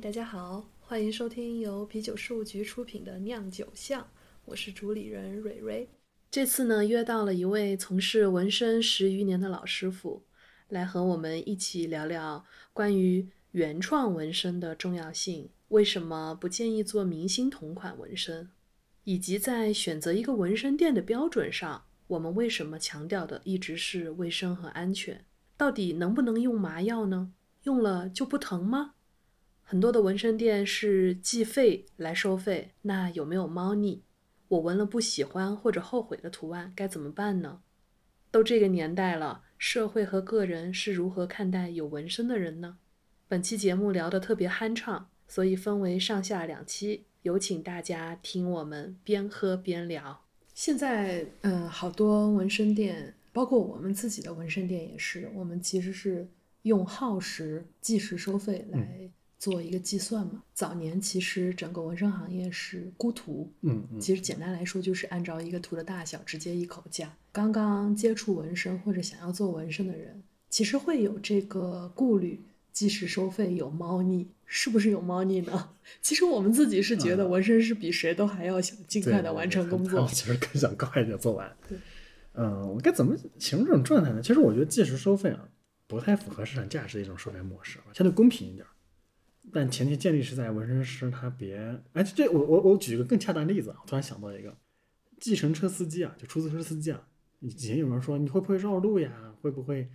[0.00, 4.04] 大家好，欢迎收听由啤酒事务局出品的酿酒巷，
[4.44, 5.88] 我是主理人蕊蕊。
[6.32, 10.24] 这次呢，约到了一位从事纹身十余年的老师傅，
[10.68, 18.50] 来和我们一起聊聊关于原创纹身的重要性，为什么不建议做明星同款纹身，
[19.04, 25.24] 以及在选择一个纹身店的标准上，我们为什么强调的一直是卫生和安全？
[25.56, 27.32] 到底能不能用麻药呢？
[27.62, 28.93] 用了就不疼吗？
[29.74, 34.04] 很多的纹身店是计费来收费，那有没有猫腻？
[34.46, 37.60] 我纹了不喜欢或者后悔的图案该怎么办呢？
[38.30, 42.78] 都这个年代了，社会和个人是如何看待有纹身的人呢？
[43.26, 50.24] 本期节目聊得特别酣畅，所以分为上下两期，有请大家听我们边喝边聊。
[50.54, 56.28] 现在，嗯，好多纹身店，包括我们自己的纹身店也是，我们其实是
[56.62, 59.10] 用耗时计时收费来。
[59.44, 67.14] 做一个计算嘛，早年其实整个纹身行业是估图，嗯嗯，其实简单来说就是按照一个图的大小直接一口价。
[67.30, 72.40] 刚刚接触纹身或者想要做纹身的人，其实会有这个顾虑，
[72.72, 75.72] 计时收费有猫腻，是不是有猫腻呢？
[76.00, 81.54] 其实我们自己是觉得纹身师比谁都还要想尽快的完成工作，其实更想快点做完。
[81.68, 81.76] 对，
[82.32, 84.22] 嗯，我该怎么形容这种状态呢？
[84.22, 85.46] 其实我觉得计时收费啊，
[85.86, 88.64] 不太符合市场价值的一种收费模式，相对公平一点。
[89.52, 94.56] 但前提建立是在纹身师他别哎，这我我我举一个更恰当的例子啊，我突然想到一个，
[95.20, 97.06] 计程车司机啊，就出租车司机啊，
[97.40, 99.32] 以前有人说你会不会绕路呀？
[99.40, 99.88] 会不会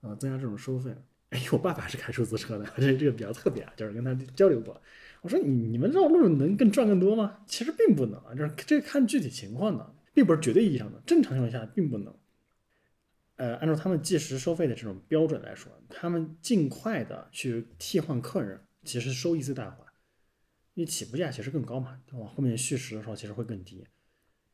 [0.00, 0.96] 呃增加这种收费？
[1.30, 4.80] 哎，我爸爸是开出租车的，这这个比较特别啊，就是跟他交流过，
[5.20, 7.38] 我说你你们绕路能更赚更多吗？
[7.46, 12.14] 其实并不能啊，就是这看具体情况的，并不是绝对意义上的，正常情况下并不能。
[13.36, 18.60] 呃，按照他们计时收费的这种标准来说，他们尽快的去替换客人。
[18.86, 19.84] 其实收益最大化，
[20.74, 23.84] 因为起步价其实更高嘛，往后面续时的时候其实会更低。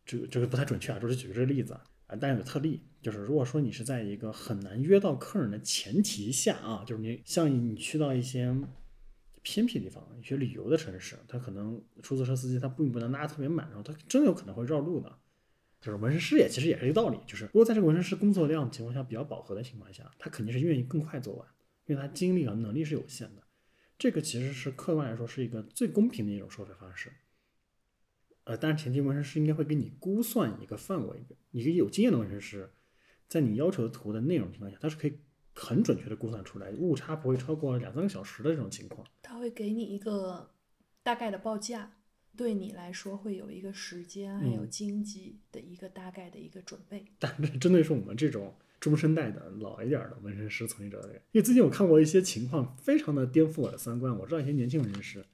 [0.04, 1.74] 这这个不太准确啊，就是举个这个例子
[2.06, 8.52] 啊，但有特例，就是如果说你是在一个很难约到客人的前提下啊，就是你像你去到一些
[9.42, 15.18] 偏僻地方、一些旅游的城市，他可能出租车司机他并不能拉特别满，然后他真有可能会绕路的。
[15.80, 21.48] 就是纹身师也其实也是一个道理，就是如果在这个纹身师工作量情况下比较饱和的情况下，他肯定是愿意更快做完，
[21.86, 23.41] 因为他精力和能力是有限的。
[23.98, 27.12] 这个其实是客观来说是一个最公平的一种收费方式，
[28.44, 32.72] 呃，但是前提纹身师应该会给你估算一个范围，一个有经验的纹身师，
[33.28, 35.18] 在你要求的图的内容情况下，他是可以
[35.54, 39.06] 很准确的估算出来，误差不会超过两三个小时的这种情况。
[39.22, 40.50] 他会给你一个
[41.02, 41.98] 大概的报价，
[42.36, 47.06] 对你来说会有一个时间还有经济的一个大概的一个准备。
[47.20, 48.54] 但是针对是我们这种。
[48.82, 51.00] 中生代的老一点的纹身师从业者，
[51.30, 54.18] 因为最近我看过一些情况，非常的颠覆我的三观。
[54.18, 55.24] 我知道一些年轻纹身师，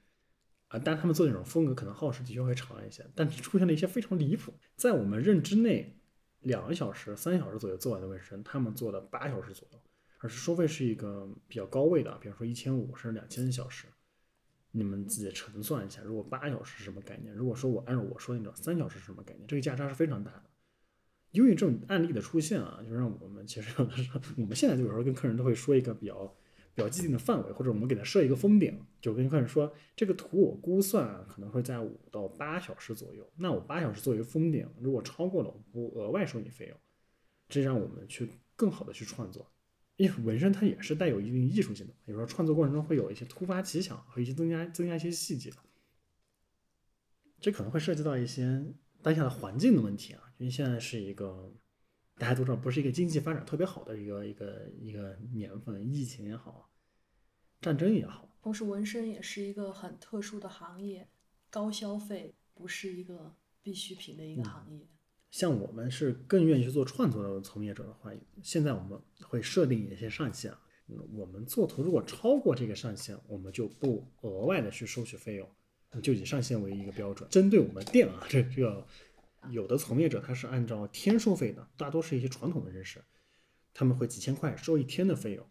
[0.66, 5.98] 啊，但他们做那种风格可能耗时的确会长一些，但出现了一些非常离谱，在我们认知内，
[6.40, 9.78] 两个小时、三小时左右做完的纹身，他们做了八小时左右，
[10.18, 13.86] 而是收费是一个比较高位的，比如说一千五甚至两千小时。
[14.72, 17.34] 你们自己乘算一下，如果八小时是什么概念？
[17.34, 19.46] 如果说我按照我说的那种三小时是什么概念？
[19.46, 20.42] 这个价差是非常大的。
[21.30, 26.26] 因为这种案例的出现啊，就让我们其实有的时候，我们现在就有时候跟客人都会说一个比较
[26.74, 36.78] 比较既定的范围，或者我们给他设一个封顶，就跟客人说，这个图我估算可能会在五到八小时左右，那我八小时作为封顶，如果超过了，我不额外收你费用，
[37.48, 39.50] 这让我们去更好的去创作，
[39.96, 45.52] 因为纹身它也是带有一定艺术性的，有时候创作过程中会有一些突发奇想和一些增加增加一些细节，
[47.38, 48.64] 这可能会涉及到一些。
[49.00, 51.52] 当下的环境的问题啊，因为现在是一个
[52.16, 56.70] 大家都知道不是一个经济发展特别好的一个一个一个年份，疫情也好，
[57.60, 61.08] 战争也好，同时纹身也是一个很特殊的行业，
[61.50, 64.88] 高消费不是一个必需品的一个行业。
[65.30, 68.10] 像我们是更愿意去做创作的从业者的话，
[68.42, 70.52] 现在我们会设定一些上限，
[71.12, 75.48] 我们做图如果超过这个上限，我们就不额外的去收取费用。
[76.02, 78.86] 就以上限为一个标准，针对我们店啊，这这个
[79.50, 83.02] 有的从业者他是按照天收费的，大多是一些传统的人士，
[83.72, 85.46] 他们会几千块收一天的费用，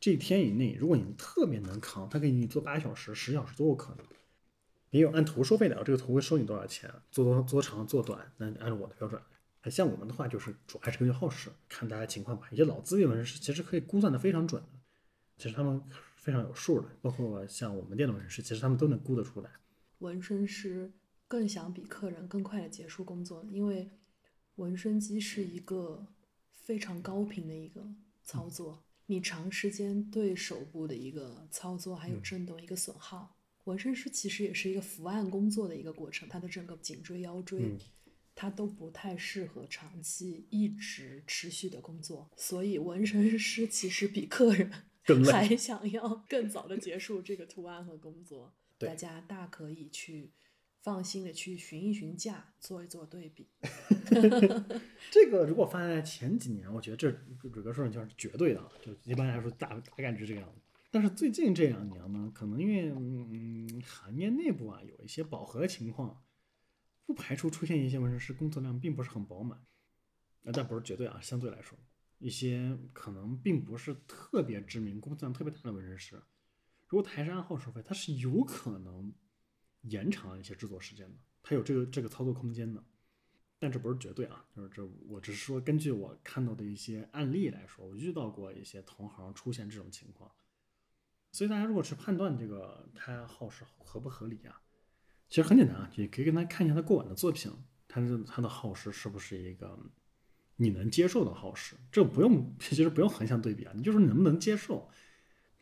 [0.00, 4.04] 这一天以内，如果你特别能扛，他给你做八小时、十小时都有可能。
[4.90, 9.20] 也有按图收费的，这个图会收你多少钱，做多做长做短，那按照我的标准。
[9.70, 12.46] 像我们的话，就是主还是根据耗时，看大家情况吧。
[12.52, 14.68] 一些老资历的人士其实可以估算的非常准的，
[15.36, 15.82] 其实他们
[16.14, 19.50] 非常有数的，包括像我们店的人士，其实他们都能估得出来。
[19.98, 20.92] 纹身师
[21.28, 23.90] 更想比客人更快的结束工作，因为
[24.56, 26.06] 纹身机是一个
[26.50, 27.88] 非常高频的一个
[28.24, 37.78] 操作，你长时间对手部的一个操作还有震动一个损耗，纹身师其实也是一个伏案工作的一个过程，他的整个颈椎、腰椎，嗯
[38.38, 44.70] 它都不太适合长期一直持续的工作，所以纹身师其实比客人
[45.32, 48.52] 还想要更早的结束这个图案和工作。
[48.76, 50.32] 大家大可以去
[50.86, 53.48] 放心的去询一询价，做一做对比。
[55.10, 57.10] 这个如果放在前几年，我觉得这
[57.42, 60.60] 这个数上就是绝对的，就一般来说大大概率这个样子。
[60.92, 66.22] 但是最近这两年呢，可能因为嗯行业内部啊有一些饱和情况，
[67.04, 69.58] 不排除出现一些纹身师工作量并不是很饱满，
[70.44, 71.76] 啊，但不是绝对啊，相对来说，
[72.18, 76.22] 一些可能并不是特别知名、工作量特别大的纹身师，
[76.86, 79.12] 如果他还是按号收费，他是有可能
[79.88, 82.82] 延长一些制作时间的，他有这个这个操作空间的。
[83.58, 90.30] 但这不是绝对啊，就是这我只是说根据我看到的一些案例来说，我遇到过一些同行出现这种情况，
[91.32, 94.60] 所以大家如果去判断这个他耗时合不合理啊，
[95.30, 97.50] 其实很简单啊，也可以跟他看一下他过往的作品，
[97.88, 99.78] 他的他的耗时是不是一个
[100.56, 104.90] 你能接受的耗时，这不用其实不用横向对比啊，你就说你能不能接受。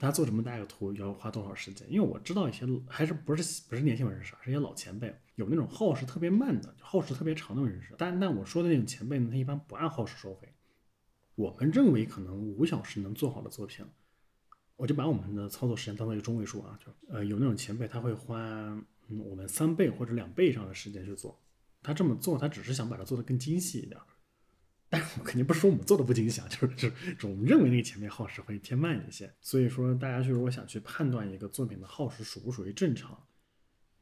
[0.05, 1.87] 他做这么大一个图要花多少时间？
[1.91, 7.95] 因为我知道一些还是不是不是年轻纹身师，是一些老前辈，有那种耗时特别慢的，耗时特别长的纹身师。
[7.97, 10.49] 但但我说的那种前辈呢，他一般不按耗时收费。
[11.35, 13.85] 我们认为可能五小时能做好的作品，
[14.77, 18.39] 我就把我们的操作时间当做一个中位数啊，就呃有那种前辈他会花
[19.09, 21.41] 嗯我们三倍或者两倍以上的时间去做。
[21.83, 24.00] 他这么做，他只是想把它做得更精细一点。
[24.91, 33.27] 但是我肯定不是说我们做的不精细啊，就是就是我们认为那个前面耗时会偏慢一些，所以说大家去如果想去判断一个作品的耗时属不属于正常，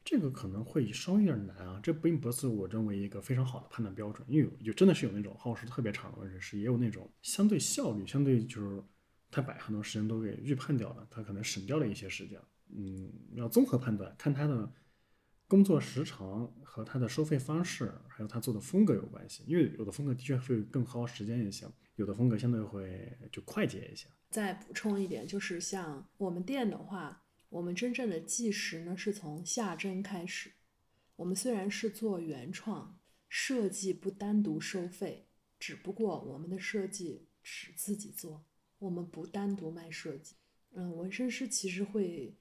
[0.04, 1.80] 这个可能会稍微有点难啊。
[1.82, 8.82] 这并不是我认为一个非常好的判断标准，因为有有真的是有那种耗时特别长的纹身师，也有那种相对效率相对就是
[9.30, 12.38] 他把很多时间都给预判掉了，他可能省掉了一些时间。
[12.74, 14.72] 嗯，要综合判断，看他的。
[15.52, 21.66] 工作时长和他的收费方式，还有他做的风格有关系，因为有的风格的确会更耗时间一些，
[21.96, 24.06] 有的风格相对会就快捷一些。
[24.30, 30.54] 再补充一点，就是像我们店的话，我们真正的计时呢是从下针开始。
[31.16, 32.98] 我们虽然是做原创
[33.28, 35.28] 设计，不单独收费，
[35.58, 38.46] 只不过我们的设计只自己做，
[38.78, 40.34] 我们不单独卖设计。
[40.70, 42.38] 嗯，纹身师其实会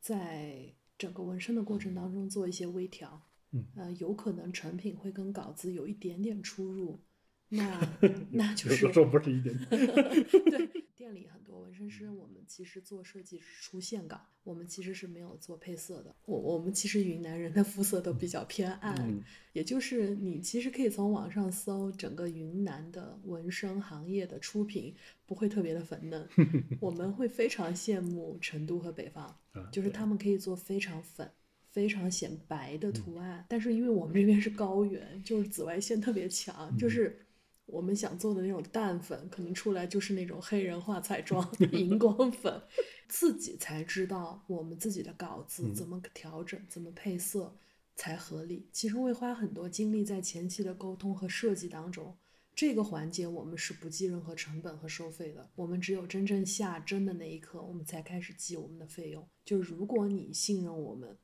[0.00, 0.74] 在。
[0.96, 3.20] 整个纹身的过程当中做一些微调，
[3.52, 7.00] 嗯，呃，有可能成品会跟稿子有一点点出入，
[7.48, 7.80] 那
[8.30, 9.68] 那就是有的时候不是一点点。
[9.70, 10.70] 对，
[11.04, 16.16] 店里很多纹身师，我们其实做设计是出线稿，我们其实是没有做配色的。
[16.24, 19.22] 我我们其实云南人的肤色都比较偏暗，嗯
[19.52, 24.94] 也就是你其实可以从网上搜整个云南的纹身行业的出品，
[25.26, 26.26] 不会特别的粉嫩。
[26.80, 31.30] 我们会非常羡慕成都和北方，啊就是他们可以做非常粉。
[31.70, 37.23] 非常显白嗯的图案，但是因为我们这边是高原，就是紫外线特别强，嗯就是
[37.66, 42.62] 我们想做的那种淡粉，可能出来就是那种黑人化彩妆、 荧光粉，
[43.08, 47.56] 自己才知道我们自己的稿子嗯怎么调整、怎么配色
[47.96, 48.68] 才合理。
[48.70, 52.16] 其实会花很多精力在前期的沟通和设计当中。
[52.54, 59.26] 这个环节我们是不计任何成本和收费的，我们只有真正下针的那一刻，我们才开始计我们的费用。
[59.44, 61.18] 就是如果你信任我们，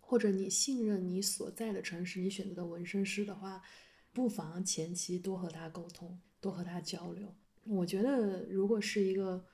[0.00, 3.62] 或者你信任你所在的城市，你选择的纹身师的话，
[4.16, 7.34] 不妨前期多和他沟通，多和他交流。
[7.64, 9.44] 我觉得，如果是一个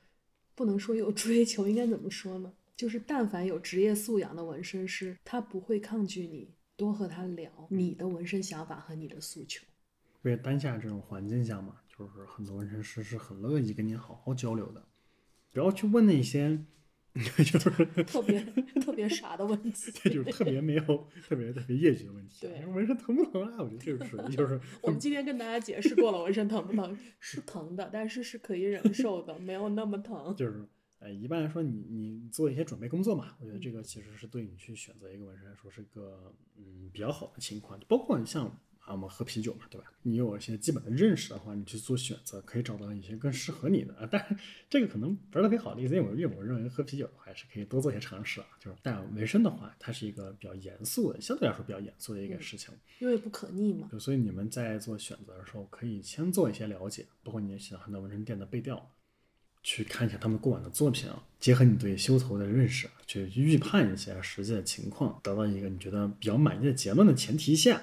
[0.55, 2.53] 不能说有追求，应该怎么说呢？
[2.77, 9.67] 就是但凡有职业素养的纹身师，他不会抗拒你多和他聊你的纹身想法和你的诉求。
[10.23, 14.87] 因为当下这种环境下嘛，就是很多纹身师是很乐意跟你好好交流的，
[15.53, 16.65] 不要去问那些。
[17.45, 17.71] 就是
[18.05, 18.41] 特别
[18.81, 20.83] 特别傻的问题， 这就是特别没有
[21.29, 22.47] 特别特别业绩的问题。
[22.47, 23.57] 对纹身疼不疼啊？
[23.61, 26.99] 我觉得这个属于 就是我们今天跟大家解释过了，纹身疼不疼？
[27.21, 30.35] 是疼的，但是是可以忍受的，没有那么疼。
[30.35, 30.67] 就是
[31.01, 38.59] 呃，一般来说你你做一些准备工作嘛，我觉得这个其实是对你去选择一个纹身来说是个嗯比较好的情况，包括你像。
[38.85, 39.87] 啊，我们喝啤酒嘛，对吧？
[40.03, 44.09] 你有一些基本的认识的话，你去做选择，可以找到一些更适合你的啊。
[44.11, 44.37] 但是
[44.69, 48.47] 这个可能不是特别好的例子，因为我因为我认为喝啤酒的话，还是可以多做一些尝试啊。
[48.59, 53.89] 就是，但纹身的话，它是一个比较严肃的，相对来说比较严肃的一个事情，因为不可逆嘛。
[54.01, 58.91] 所以你们在做选择的时候，可以先做一些了解，包括你喜欢的纹身店的背调，
[59.63, 67.81] 去看一下他们过往的作品啊，结合你对修头的认识，去预判一下实际的情况，得到一个你觉得比较满意的结论的前提下。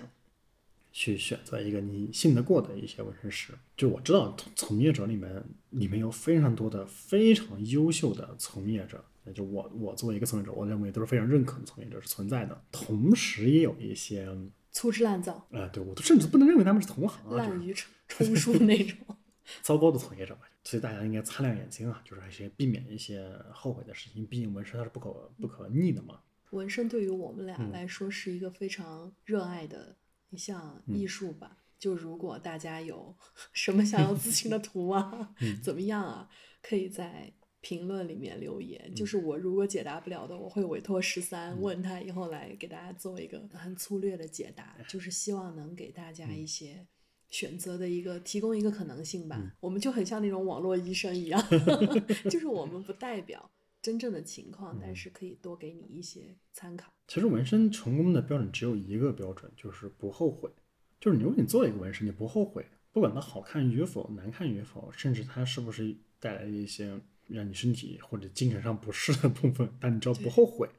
[0.92, 12.62] 去选择一个你信得过的一些纹身师，就我知道从业者里面，里面有非常多的非常优秀的从业者，那就我我作为一个从业者，我认为都是非常认可的从业者是存在的。
[12.72, 14.28] 同时也有一些，
[14.72, 18.98] 粗制滥造、呃，对我都甚至不能认为他们是同行啊，滥竽充 充数那种。
[19.64, 20.42] 糟糕的从业者吧。
[20.64, 24.26] 所以大家应该擦亮眼睛啊，就是一些避免一些后悔的事情。
[24.26, 26.20] 毕竟纹身它是不可不可逆的嘛。
[26.52, 29.96] 纹身对于我们俩嗯来说是一个非常热爱的
[30.30, 31.58] 一项艺术吧。
[31.78, 33.16] 就如果大家有
[33.54, 36.30] 什么想要咨询的 图啊，嗯怎么样啊，
[36.62, 37.32] 可以在
[37.62, 38.94] 评论里面留嗯言。
[38.96, 46.88] 就是我如果解答不了的，我会委托十三问他以后来给大家做一个很粗略的解答，就是希望能给大家一些。
[47.32, 51.40] 选择的一个提供一个可能性吧，我们就很像那种网络医生一样，
[52.28, 56.92] 就是我们不代表真正的情况，但是可以多给你一些参考。
[57.08, 60.52] 其实纹身成功的标准只有一个标准，就是不后悔。
[61.00, 70.70] 就是你如果你做一个纹身，你不后悔，不管它好看与否、难看与否，甚至它是不是带来一些让你身体或者精神上不适的部分，但你只要不后悔，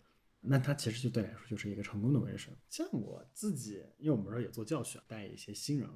[0.43, 2.55] 那它其实就对你来说就是一个成功的纹身。
[2.69, 5.89] 像我自己，因为我们这儿也做教学，带一些新人，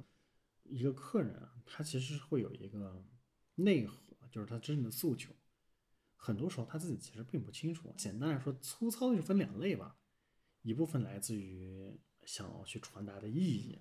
[0.63, 3.05] 一个客人啊，他其实会有一个
[3.53, 5.31] 内核，就是他真正的诉求。
[6.25, 7.93] 很多时候他自己其实并不清楚。
[7.95, 9.95] 简单来说，粗糙的就分两类吧，
[10.63, 13.77] 一部分来自于想要去传达的意义，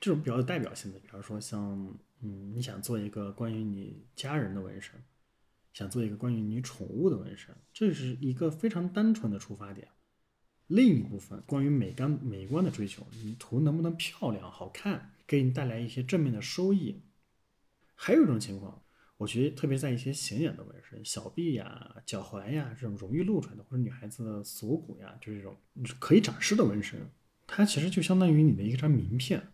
[0.00, 5.04] 这种比较有代表性的，比方说像嗯，你想做一个关于你家人的纹身，
[5.74, 9.88] 想做一个关于你宠物的纹身，这是一个非常单纯的出发点。
[10.66, 17.02] 另一部分关于美感美观的追求，你图能不能漂亮好看，给你带来一些正面的收益。
[17.94, 18.83] 还有一种情况，
[19.16, 25.56] 我觉得特别在一些显眼的纹身，小臂呀、脚踝呀这种容易露出来的，或者女孩子的锁骨呀，就是这种
[25.98, 27.08] 可以展示的纹身，
[27.46, 29.48] 它其实就相当于你的一张名片。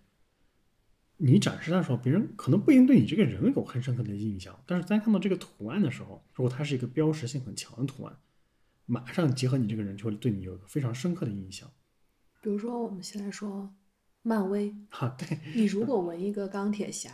[1.19, 8.17] 你展示的时候，别人可能不一定对你这个人有很深刻的印象，但是在看到这个图案的时候，如果它是一个标识性很强的图案，
[8.87, 11.71] 马上结合你这个人，就会对你有一个非常深刻的印象。
[12.41, 13.75] 比如说，我们现在说
[14.23, 17.11] 漫威，哈、对，你如果纹一个钢铁侠，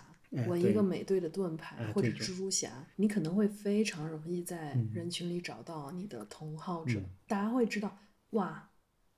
[0.47, 7.11] 纹一个美队的盾牌哎或者蜘蛛侠，你可能会非常容易在嗯人群里找到你的同好者，嗯。
[7.27, 7.99] 大家会知道，
[8.31, 8.71] 哇，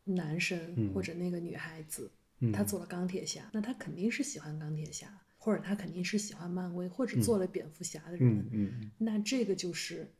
[0.04, 2.10] 男生嗯或者那个女孩子，
[2.40, 10.12] 嗯他做了钢铁侠，那他肯定是喜欢钢铁侠，或者他肯定是喜欢漫威，或者嗯做了蝙蝠侠的人，那这个就是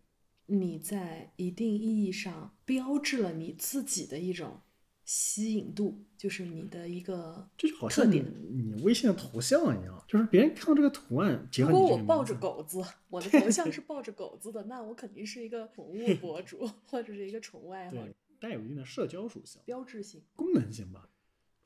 [0.46, 4.60] 你在一定意义上标志了你自己的一种
[5.08, 8.34] 吸引度，就是你的一个这就好像你特点。
[8.50, 20.20] 你微信的头像一样，就是别人看到这个图案，结果我抱着狗子，我的头像是抱着狗子的，那我肯定是一个宠物博主或者是一个宠物爱好者对，带有一定的社交属性、标志性。
[20.36, 21.08] 功能性吧。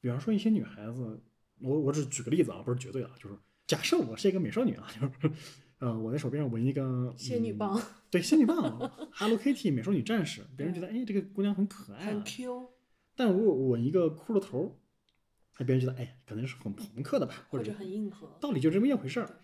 [0.01, 1.21] 比方说一些女孩子，
[1.59, 5.35] 我我只举个例子啊，不是绝对啊，就是假设我是一个美少女啊，就是
[5.79, 8.79] 呃，我在手边上纹一个嗯仙女棒对，仙女棒，
[9.11, 12.69] Hello Kitty 美少女战士，别人觉得哎，这个姑娘很可爱、啊，很 Q，
[13.15, 14.81] 但如果我一个骷髅头，
[15.59, 18.39] 那，别人觉得哎，可能是很朋克的吧，或或者者很硬核。
[18.41, 19.41] 道理就这么一回事儿。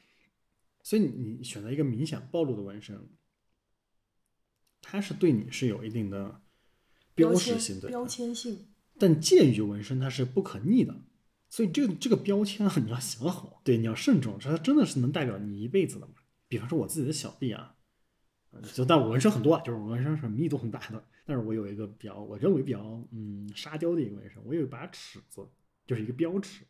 [0.83, 1.09] 所以你
[1.39, 3.09] 你选择一个明显暴露的纹身，
[4.81, 6.41] 它是对你是有一定的
[7.15, 10.95] 标识签性的，标签性，但介于纹身它是不可逆的，
[11.51, 16.15] 所以这个这个标签啊， 你要想好，对，你要慎重，这它真的是能代表你一辈子的嘛？
[16.47, 17.77] 比方说我自己的小臂啊，
[18.53, 25.47] 呃就但我纹身很多啊，就是我纹身是密度很大的，但是我有一个比较我认为比较嗯沙雕的一个纹身，我有一把尺子，
[25.87, 26.65] 就是一个标尺，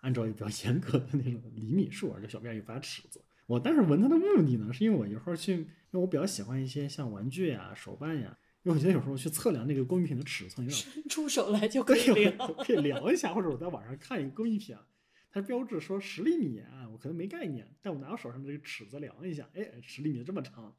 [0.00, 3.18] 按照一个比较严格的那种厘米数，这小辫有一把尺子。
[3.46, 12.36] 我当时纹它的目的呢，是因为我一会儿去，因为我比较喜欢一些像玩具呀、手办呀，因为我觉得有时候去测量那个工艺品的尺寸伸出手来就可以，量。
[12.58, 14.86] 可以量一下，或者我在网上看一个工艺品啊，
[15.30, 20.76] 它标志说十厘米啊，我可能没概念，但我拿我手上这个尺子量一下，哎，十厘米这么长，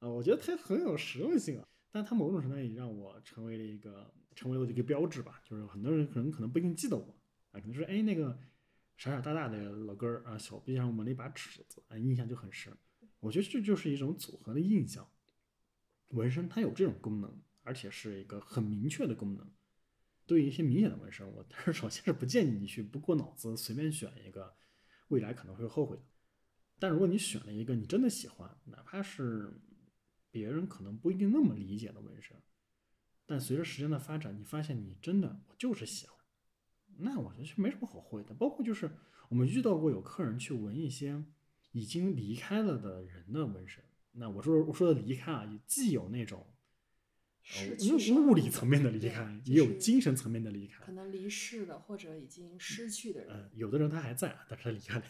[0.00, 1.66] 啊，我觉得它很有实用性啊。
[1.92, 7.14] 但它某种程度也让我成为了一个成为了一个标志吧，就是很多人可能可能不一定记得我
[7.52, 8.36] 啊，可能说哎那个
[8.96, 12.76] 傻傻大大的老根儿啊，小臂上纹了一把尺子啊，印象就很深。
[13.20, 15.08] 我觉得这就是一种组合的印象。
[16.08, 19.52] 纹身它有这种功能，而且是一个很明确的功能。
[20.26, 24.54] 对于一些明显的纹身，我 但是首先是不建议你去不过脑子随便选一个，
[25.08, 25.98] 未来可能会后悔。
[26.78, 29.52] 但如果你选了一个你真的喜欢，哪怕是
[30.32, 32.36] 别人可能不一定那么理解的纹身，
[33.24, 36.16] 但随着时间的发展，你发现你真的我就是喜欢，
[36.98, 38.34] 那我觉得是没什么好会的。
[38.34, 38.90] 包括就是
[39.28, 41.22] 我们遇到过有客人去纹一些
[41.70, 46.46] 已经离开了的人的纹身，那我说我说的离开啊，也既有那种。
[47.44, 50.92] 失呃去生物物理层面的离开，也有精神层面的离开可。
[50.92, 55.04] 能离世的或者已经失去的人，嗯，有的人他还在啊，但是他离开了，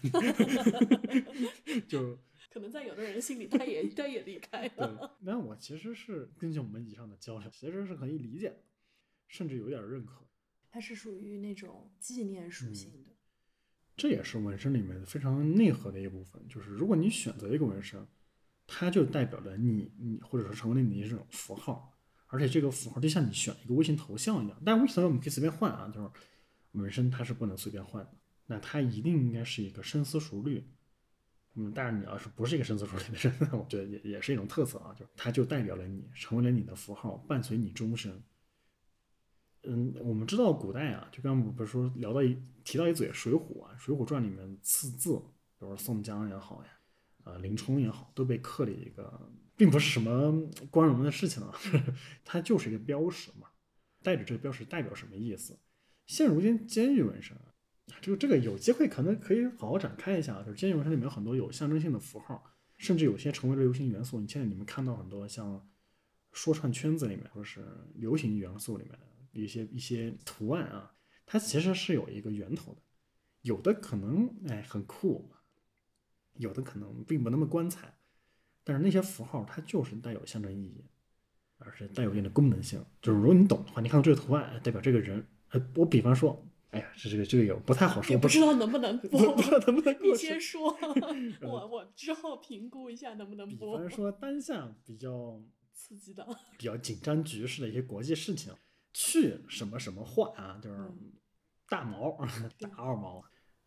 [1.86, 2.18] 就
[2.52, 8.62] 可能在有的人心里，他也 他也离开对了。，那我其实是根据我们以上的交流，其实是可以理解的，
[9.26, 10.26] 甚至有点认可。
[10.70, 13.12] 它是属于那种纪念属性的。
[13.96, 18.06] 这也是纹身里面非常内核的一部分，就是如果你选择一个纹身，
[18.66, 26.10] 它就代表着你你或者说成为了你的这种符号，而且这个符号就像你选一个微信头像一样，但微信头像我们可以随便换啊，就是
[26.72, 28.16] 纹身它是不能随便换的，
[28.46, 30.66] 那它一定应该是一个深思熟虑。
[31.54, 38.22] 嗯，但是你要是不是一个深思熟虑的人， 我觉得也也是一种特色啊，就它就代表了你，成为了你的符号，伴随你终身。
[39.64, 45.12] 嗯，我们知道古代啊，就刚刚不是说聊到一提到一嘴《水浒》啊，《水浒传》里面刺字，
[45.58, 46.70] 比如说宋江也好呀，
[47.24, 50.32] 啊、林冲也好，都被刻了一个，并不是什么
[50.70, 51.54] 光荣的事情啊，
[52.24, 53.48] 它就是一个标识嘛，
[54.02, 55.58] 带着这个标识代表什么意思？
[56.06, 57.51] 现如今监狱纹身啊，
[58.00, 62.44] 这个这个有机会可能可以好好展开一下，就是监狱纹身里面有很多有象征性的符号，
[62.78, 64.20] 甚至有些成为了流行元素。
[64.20, 65.68] 你现在你们看到很多像
[66.32, 70.94] 说唱圈子里面或者是流行元素里面的一些一些图案啊，
[71.26, 72.80] 它其实是有一个源头的，
[73.42, 75.30] 有的可能哎很酷，
[76.34, 77.94] 有的可能并不那么光彩，
[78.64, 80.84] 但是那些符号它就是带有象征意义，
[81.58, 82.82] 而且带有一定的功能性。
[83.00, 90.76] 就是如果你懂的话，你看到这个图案，代表这个人，呃，我比方说，哎呀，这这个这个有不太好说，也不知道能不能不播，不知道能不能 你过去先说，
[91.42, 93.78] 我我之后评估一下能不能比播。
[93.78, 95.40] 方说当下比较
[95.72, 96.26] 刺激的，
[96.58, 98.52] 比较紧张局势的一些国际事情，
[98.92, 101.12] 去什么什么化啊，就是嗯
[101.68, 102.10] 大毛、
[102.58, 103.22] 大二毛。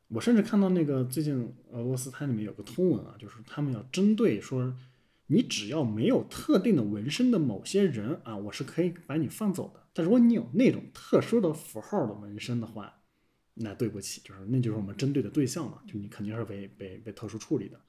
[0.08, 4.76] 我甚至看到那个最近俄罗斯它里面有个通文啊，就是他们要针对说，
[5.28, 9.88] 你只要没有特定的纹身的某些人啊，我是可以把你放走的。
[9.94, 13.02] 但如果你有那种特殊的符号的纹身的话，
[13.56, 17.80] 那对不起，就是那就是我们针对的对象嘛，就你肯定是被被被特殊处理的。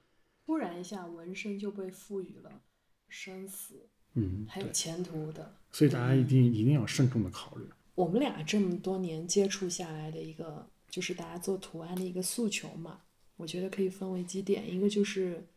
[0.44, 2.62] 突然一下，纹身就被赋予了
[3.09, 5.57] 生死嗯，还有前途的。
[5.72, 7.64] 所以大家一定一定要慎重的考虑。
[7.96, 13.01] 我们俩这么多年接触下来的一个，就是大家做图案的一个诉求嘛，
[13.37, 15.49] 我觉得可以分为几点，一个就是，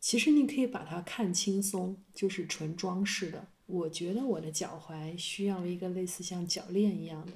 [0.00, 3.46] 其实你可以把它看轻松，就是纯装饰的。
[3.66, 7.32] 我觉得我的脚踝需要一个类似像脚链一样的，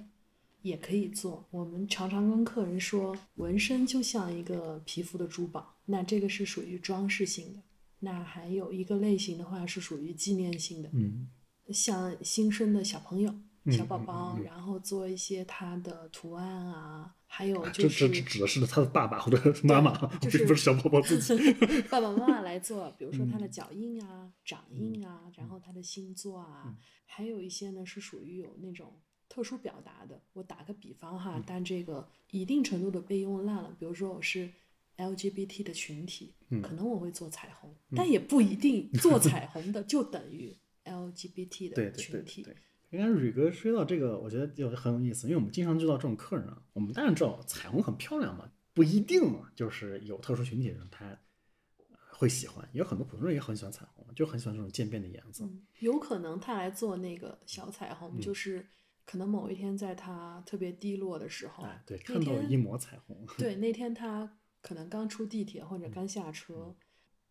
[0.63, 1.47] 也可以做。
[1.51, 7.61] 我们常常跟客人说，纹身就像一个皮肤的珠宝，那这个是属于装饰性的。
[8.01, 11.29] 那还有一个类型的话是属于纪念性的，嗯，
[11.71, 13.31] 像新生的小朋友、
[13.65, 21.53] 嗯小宝宝，嗯嗯嗯然后做一些他的图案啊，还有就是指的是他的爸爸或者妈妈，就 是并不是小宝宝自己。
[21.91, 30.23] 爸爸妈妈来做，比如说嗯他的脚印啊、掌印啊，然后他的星座啊，嗯还有一些呢是属于有那种特殊表达的。
[30.33, 33.75] 我打个比方哈，嗯但这个一定程度的被用烂了。
[33.81, 34.49] 比如说我是
[34.97, 42.43] LGBT 的群体，嗯可能我会做彩虹，但也不一定 做彩虹的就等于 LGBT 的对对对群体。
[42.45, 42.57] 对
[42.95, 42.99] 对。
[42.99, 55.49] 刚才蕊哥说到这个，我觉得就很有意思，因为我们经常遇到这种客人啊，我们当然知道彩虹很漂亮嘛，不一定嘛，就是有特殊群体的人他呃会喜欢，也有很多普通人也很喜欢彩虹，就很喜欢这种渐变的颜色。
[55.81, 58.67] 有可能他来做那个小彩嗯虹，就是
[59.05, 66.75] 可能某一天在他特别低落的时候，哎，对，看到天一抹彩虹，对， 那天他可能刚出地铁嗯或者刚下车，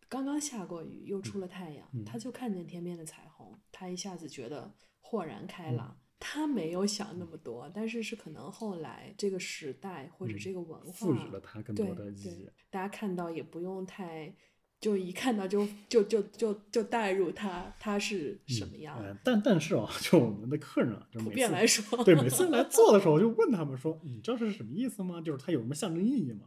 [0.08, 5.96] 刚刚下过雨，又出了太阳，嗯他就看见天边的彩虹，他一下子觉得豁然开嗯朗。
[6.26, 14.34] 他没有想那么多，但是是可能后来这个时代或者这个文化赋予了他更多的意义。，大家看到也不用太，
[14.80, 18.98] 就一看到就就就就就带入他他是什么样。
[18.98, 25.20] 呃，但但是啊， 就我们的客人啊，就普遍来说，对每次来做的时候，就问他们说：“你知道这是什么意思吗？
[25.20, 26.46] 就是它有什么象征意义吗？”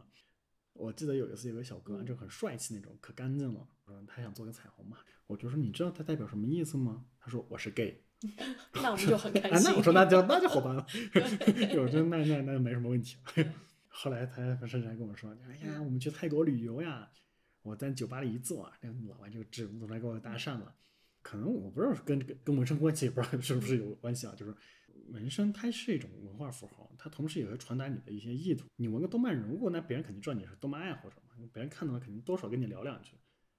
[0.78, 3.68] 我记得有一次有个小哥啊，就很帅气那种，可干净了。
[3.84, 7.04] 我说他想做个彩虹嘛，我就说你知道它代表什么意思吗？
[7.18, 8.04] 他说我是 gay。
[8.74, 9.70] 那我们就很 开啊，心。
[9.70, 10.84] 那我说那就那就好办了，
[11.78, 13.54] 我说那那那就没什么问题了。
[13.86, 17.10] 后来他甚至还跟我说：“哎呀，我们去泰国旅游呀。”
[17.62, 20.74] 我在酒吧里一坐，那个老外就主动来跟我搭讪了。
[21.22, 24.34] 可能我不知道跟跟这个跟纹身关系，也不知道是不是有关系啊。
[24.36, 24.54] 就是
[25.08, 28.66] 纹身它是一种文化符号，它同时也会传达你的一些意图。
[28.76, 33.12] 你纹个动漫人物，那别人肯定知道你是动漫爱好者嘛，别人看到了肯定多少跟你聊两句。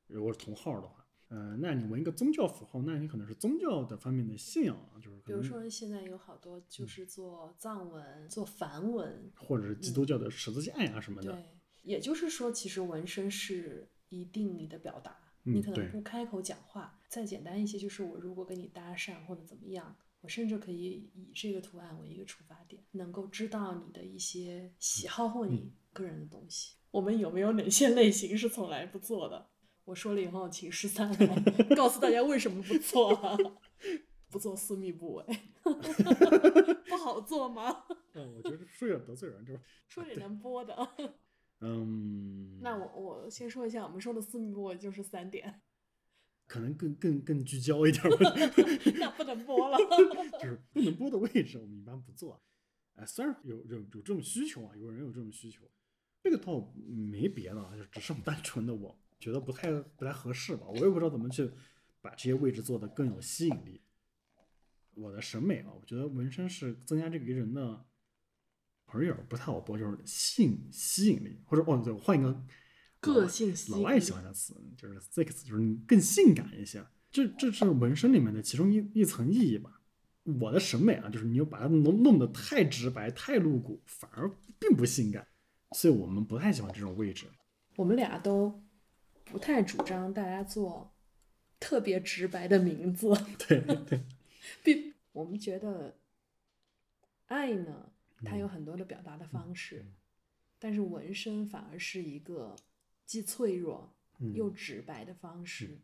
[0.08, 11.32] 如果是同号的话，嗯、那你纹一个宗教符号，那你可能是宗教的方面的信仰啊，就是比如说现在有好多就是做藏文、做梵文，或者是基督教的十字架呀什么的。
[11.32, 11.46] 对，
[11.84, 17.00] 也就是说，其实纹身是一定你的表达，你可能不开口讲话。
[17.08, 26.76] 再简单一些，就是我如果跟你搭讪或者怎么样，我甚至可以以这个图案为一个出发点，能够知道你的一些喜好或嗯你个人的东西。
[26.92, 29.50] 我们有没有哪些类型是从来不做的？
[29.86, 31.44] 我说了以后，请十三来
[31.76, 33.38] 告诉大家为什么不做、啊，
[34.30, 35.26] 不做私密部位，
[36.88, 37.86] 不好做吗？
[38.14, 40.76] 嗯，我觉得说有点得罪人，就是说点能播的。
[41.62, 45.62] 嗯，那我我先说一下，我们说的私密部位就是三点，
[46.50, 48.18] 可能更更更聚焦一点吧，
[48.98, 49.78] 那不能播了。
[50.42, 52.42] 就是不能播的位置，我们一般不做。
[52.96, 55.70] 哎，虽然有有有这种需求啊，有人有这种需求，
[56.24, 60.66] 这个倒没别的啊，就只是单纯的，我觉得不太不太合适吧。
[60.68, 61.52] 我也不知道怎么去
[62.02, 63.80] 把这些位置做得更有吸引力。
[64.96, 67.86] 我的审美啊，我觉得纹身是增加这个人的
[68.88, 72.44] 朋友不太好播，就是性吸引力，或者哦对，我换一个
[73.00, 76.86] 个性老外喜欢的词，就是 sex，就是更性感一些。
[77.12, 79.82] 这这是纹身里面的其中一一层意义吧。
[80.40, 85.28] 我的审美啊，就是你又把它弄弄得太直白、太露骨，反而并不性感，
[85.72, 87.26] 所以我们不太喜欢这种位置。
[87.78, 88.62] 我们俩都
[89.24, 90.94] 不太主张大家做
[91.60, 93.12] 特别直白的名字，
[93.48, 94.04] 对对，
[94.64, 95.98] 并我们觉得
[97.26, 97.92] 爱呢，
[98.24, 99.84] 它有很多的表达的方式，
[100.60, 102.56] 但是纹身反而是一个
[103.10, 103.92] 既脆弱
[104.36, 105.80] 又直白的方式。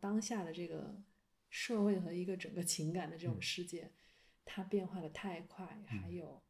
[0.00, 0.98] 当下的这个
[1.50, 3.90] 社会和一个整个情感的这种世界，
[4.46, 6.40] 它变化的太快，还有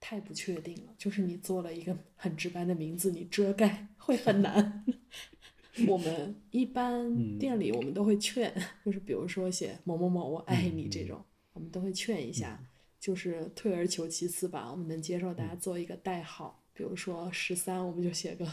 [0.00, 0.94] 太不确定了。
[0.96, 4.82] 就是你做了一个很直白的名字，你遮盖会很难。
[5.86, 8.50] 我们一般店里我们都会劝，
[8.82, 12.66] 就是比如说写某某某我爱你这种，我们都会劝一下，
[12.98, 14.70] 就是退而求其次吧。
[14.70, 18.50] 我们能接受大家做一个代号，比如说十三，我们就写个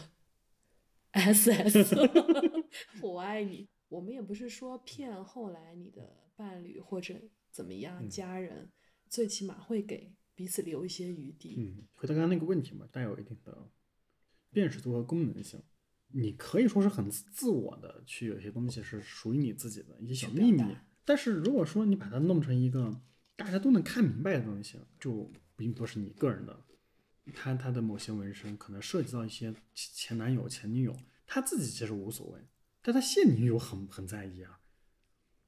[1.20, 1.94] S S，
[3.02, 3.68] 我爱你。
[3.88, 7.14] 我们也不是说骗后来你的伴侣或者
[7.50, 8.70] 怎么样家人，
[9.10, 11.56] 最起码会给彼此留一些余地。
[11.58, 13.70] 嗯，回到刚刚那个问题嘛，带有一定的
[14.50, 15.62] 辨识度和功能性。
[16.14, 20.62] 你可以说是很自我的去有些东西是属于你自己的一些小秘密，
[21.04, 23.02] 但是如果说你把它弄成一个
[23.36, 26.64] 大家都能看明白的东西，就并不是你个人的。
[27.34, 32.40] 他他的某些纹身可能涉及到一些前男友、前女友，他自己其实无所谓，
[32.80, 34.60] 但他现女友很很在意啊。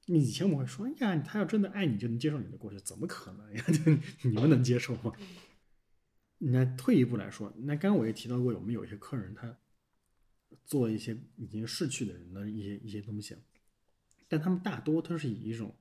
[0.05, 3.63] 你以前我会说，哎呀，他要真的爱你，就能接受你的过去，怎么可能呀？
[4.23, 5.11] 你们能接受吗？
[6.37, 9.57] 那退一步来说，那刚刚我也提到过，我们有一些客人他。
[10.63, 13.35] 做一些已经逝去的人的一些一些东西，
[14.27, 15.75] 但他们大多都是以一种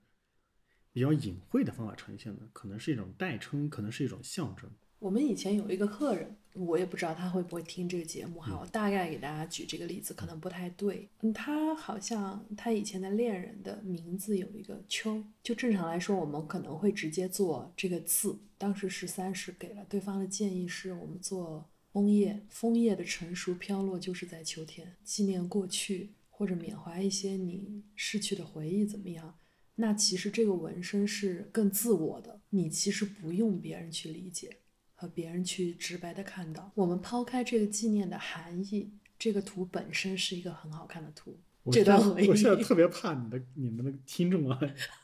[0.91, 4.69] 比较隐晦的方法呈现的，可能是一种代称，可能是一种象征。
[5.05, 11.07] 我们以前有一个客人，我也不知道他会不会听这个节目哈，我大概给大家举这个例子，可能不太对。
[11.21, 18.39] 嗯，他好像他以前的恋人的名字有一个秋，就正常来说，我们可能会直接做这个字。
[18.57, 21.69] 当时十三是给了对方的建议，是我们做。
[21.93, 29.35] 枫叶，枫叶的成熟飘落就是在秋天，纪念过去或者缅怀一些你逝去的回忆，怎么样？
[29.75, 34.57] 那其实这个纹身是更自我的，你其实不用别人去理解
[35.05, 36.73] 和别人去直白的看到。
[36.75, 41.39] 我们抛开这个纪念的含义，这个图本身是一个很好看的图。
[41.71, 44.59] 这段回忆，我现在特别怕你的 你们的听众啊，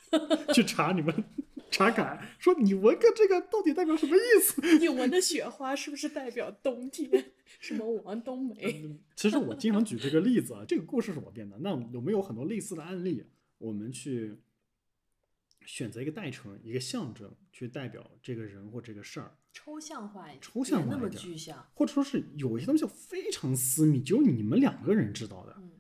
[0.55, 1.25] 去查你们。
[1.71, 4.61] 查感说你纹个这个到底代表什么意思？
[4.79, 7.33] 你纹的雪花是不是代表冬天？
[7.61, 8.91] 什么王冬梅？
[9.15, 11.59] 其实我经常举这个例子啊，这个故事是我编的。
[11.59, 13.27] 那有没有很多类似的案例？
[13.59, 14.41] 我们去
[15.65, 25.55] 选择一个代称，一个象征，去代表这个人或这个事儿，抽象化一点，抽象化那么具象，或者说是有一些东西非常私密，只有你们两个人知道的。
[25.59, 25.73] 嗯，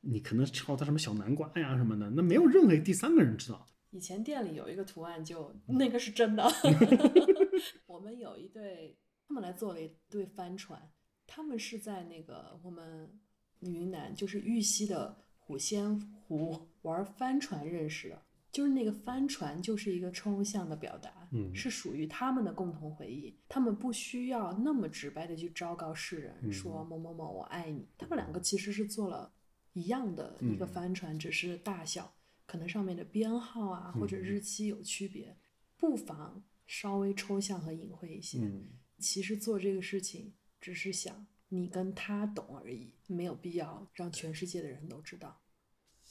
[0.00, 3.66] 你可能抄他什么小南瓜呀什么的，那没有任何第三个人知道。
[3.90, 6.44] 以前店里有一个图案，就那个是真的。
[7.86, 8.98] 我们有一对，
[9.28, 10.90] 他们来做了一对帆船，
[11.26, 13.20] 他们是在那个我们
[13.60, 18.20] 云南，就是玉溪的虎仙湖玩帆船认识的。
[18.50, 23.36] 就是那个帆船就是一个抽象的表达，嗯，是属于他们的共同回忆。
[23.48, 27.88] 他们不需要那么直白的去昭告世人说某某某我爱你。
[27.98, 29.32] 他们两个其实是做了
[29.72, 32.14] 一样的一个帆船，只是大小。
[32.46, 35.36] 可能上面的编号啊或者日期有区别，
[35.76, 38.38] 不妨稍微抽象和隐晦一些。
[38.98, 45.40] 其实做这个事情只是想你跟他懂而已，没有必要让全世界的人都知道。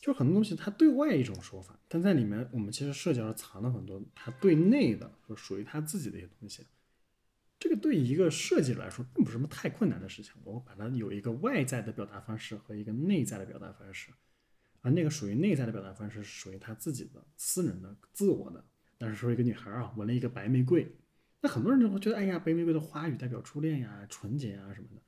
[0.04, 6.66] 就很多东西，它对外一种说法，但在里面我们其实设计上藏了很多它对内的，就属于它自己的一些东西。
[7.58, 10.34] 这个对一个设计来说，并不是什么太困难的事情。
[10.44, 14.10] 我把它有一个外在的表达方式和一个内在的表达方式。
[14.82, 18.66] 而那个属于内在的表达方式，是属于他自己的私人的、自我的。
[18.98, 20.86] 但是说一个女孩啊，纹了一个白玫瑰，
[21.40, 25.02] 那很多人就会觉得，哎呀，白玫瑰的花语代表初恋呀、纯洁呀什么的。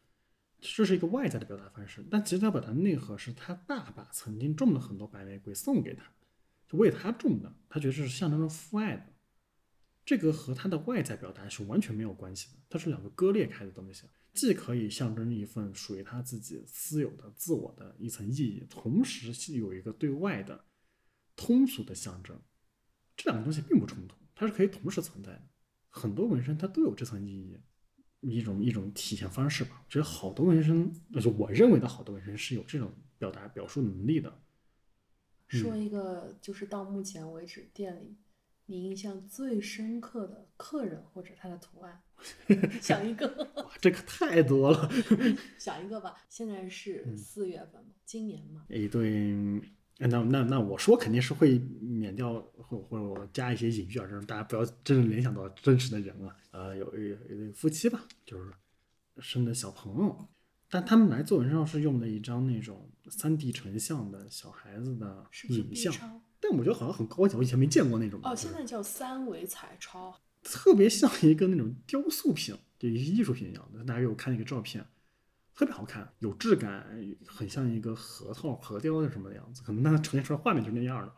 [0.75, 6.03] 这是一个外在的表达方式，但其实他表达内核是他爸爸曾经种了很多白玫瑰送给他，
[6.67, 9.13] 就为他种的，他觉得这是象征着父爱的。
[10.03, 20.65] 这个和他的外在表达是完全没有关系的，它是两个割裂开的东西，既可以象征一份属于他自己私有的自我的一层意义，同时是有一个对外的
[21.35, 22.39] 通俗的象征。
[23.17, 25.41] 这两个东西并不冲突，它是可以同时存在的。
[25.89, 27.57] 很多纹身它都有这层意义，
[28.29, 29.81] 一种一种体现方式吧。
[29.85, 34.41] 我觉得好多纹身，就我认为的好多纹身是有这种表达表述能力的。
[35.47, 38.17] 说一个，就是到目前为止店里
[38.65, 42.01] 你印象最深刻的客人或者他的图案，
[42.81, 44.89] 想一个，哇，这可太多了。
[45.59, 46.15] 想一个吧。
[46.27, 48.65] 现在是四月份嘛，今年嘛。
[48.69, 49.61] 一对，
[49.97, 56.35] 那那那我说肯定是会免掉，或或者我加一些隐喻啊，让大家不要真正联想到真实的人啊。
[56.51, 58.51] 呃，有一有一对夫妻吧，就是
[59.19, 60.27] 生的小朋友，
[60.69, 66.21] 但他们来做纹身是用的一张那种三 D 成像的小孩子的影像。
[66.41, 68.19] 但我觉得好像很高级，我以前没见过那种。
[68.23, 70.13] 哦，现在叫三维彩超。
[70.43, 73.83] 特别像一个那种雕塑品，就一些艺术品一样的。
[73.83, 74.85] 大家给我看那个照片，
[75.55, 76.85] 特别好看，有质感，
[77.25, 79.63] 很像一个核桃、核雕的什么的样子。
[79.63, 81.13] 可能它呈现出来画面就是那样的。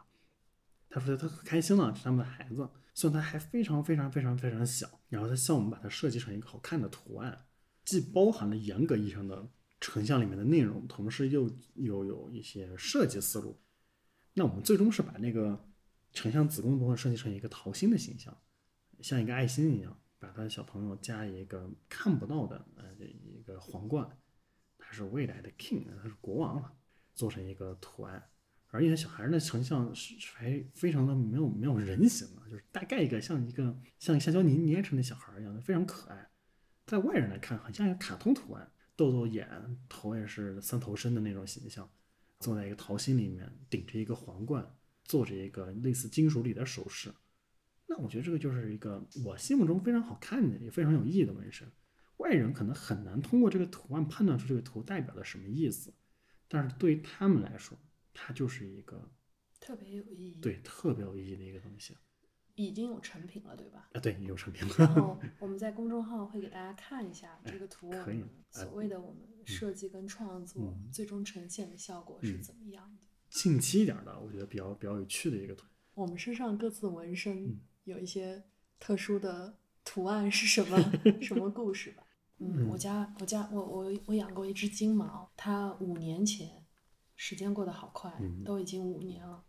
[0.90, 7.46] 他说他很开心了，是他们的孩子，虽然他还非常非常非常非常小，然后他希望我们把它设计成一个好看的图案，
[7.84, 9.50] 既包含了严格意义上的
[9.82, 13.60] 成像里面的内容，同时又又有一些设计思路。
[14.34, 15.68] 那我们最终是把那个
[16.14, 18.36] 成像子宫部分设计成一个桃心的形象，
[19.02, 24.18] 像一个爱心一样，把他的小朋友加一个看不到的呃一个皇冠，
[24.98, 26.74] 是未来的 king，他是国王了，
[27.14, 28.30] 做成一个图案。
[28.70, 36.30] 而且小孩儿的成像是还非常的没有没有人形啊，就是大概一个像一个像橡胶泥捏成的小孩一样的，非常可爱。
[36.86, 39.48] 在外人来看，很像一个卡通图案，豆豆眼，
[39.88, 41.90] 头也是三头身的那种形象。
[42.40, 47.12] 坐在一个桃心里面，顶着一个皇冠，做着一个类似金属里的首饰。
[47.88, 51.68] 那我觉得这个就是一个我心目中非常好看的，也非常有意义的纹身。
[52.18, 55.94] 外人可能很难通过这个图案判断出这个图代表了什么意思，
[56.48, 57.78] 但是对于他们来说，
[58.14, 59.12] 它就是一个
[59.60, 61.96] 特别有意义。，对特别有意义的一个东西
[62.56, 63.88] 已经有成品了，对吧？
[63.94, 64.00] 啊。
[64.00, 64.96] 对，有成品了然。
[64.96, 73.04] 后我们在公众号会给大家看一下这个图，我可以所谓的我们设计跟创作嗯最终呈现的效果是怎么样的。
[73.30, 75.68] 近期一点的，我觉得比较比较有趣的一个图。
[75.94, 78.44] 我们身上各自纹身嗯有一些
[78.80, 80.78] 特殊的图案是什么
[81.22, 82.04] 什么故事吧？
[82.40, 86.66] 嗯，我家我家我我我养过一只金毛，它五年前，
[87.16, 89.44] 时间过得好快，嗯 都已经五年了。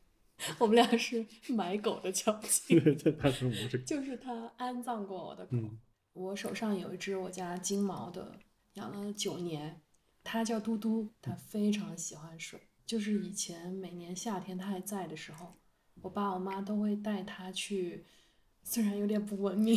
[0.59, 5.57] 我们俩是买狗的交情，这它是我们是就是它安葬过我的狗。
[5.57, 5.79] 嗯
[6.15, 8.41] 我手上有一只我家金毛的，
[8.73, 9.81] 养了九年，
[10.25, 12.61] 它叫嘟嘟，它非常喜欢水。
[12.85, 15.55] 就是以前每年夏天它还在的时候，
[16.03, 18.05] 我爸我妈都会带它去，
[18.65, 19.77] 虽然有点不文明，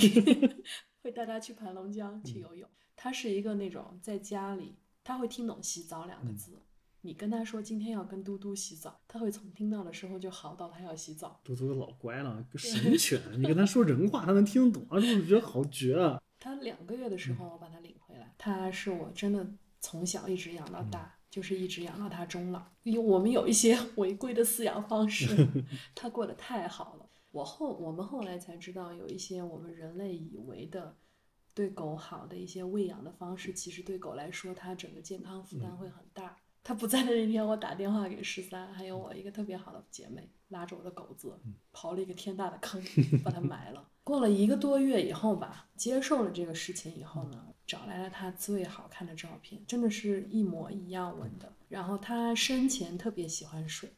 [1.03, 2.67] 会带它去盘龙江去游泳。
[3.03, 6.61] 它是一个那种在家里，他会听懂“洗澡”两个字。
[7.01, 11.41] 你跟他说今天要跟嘟嘟洗澡，他会从听到的时候就嚎到他要洗澡。
[11.43, 16.21] 嘟嘟老乖了，个神犬， 你跟他说人话，他能听得懂，啊，我觉得好绝啊！
[16.39, 18.35] 他两个月的时候，我把他领回来。
[18.37, 22.61] 他是我真的从小一直养到大，就是一直养到他终老。
[22.83, 25.47] 因为我们有一些 违规的饲养方式，
[25.95, 27.09] 他过得太好了。
[27.31, 30.95] 我后我们后来才知道，有一些我们人类以为的
[31.53, 36.37] 对狗好的一些喂养的方式，其实对狗来说，它整个健康负担会很大。
[36.63, 41.39] 它不在的那天，我打电话给十三，还有我一个特别好的姐妹，拉着我的狗子
[41.73, 42.81] 刨了一个天大的坑，
[43.23, 43.89] 把它埋了。
[44.03, 51.51] 过了一个多月以后吧，接受了这个事情以后呢，找来了它最好看的照片，真的是一模一样纹的。
[51.67, 53.93] 然后它生前特别喜欢水，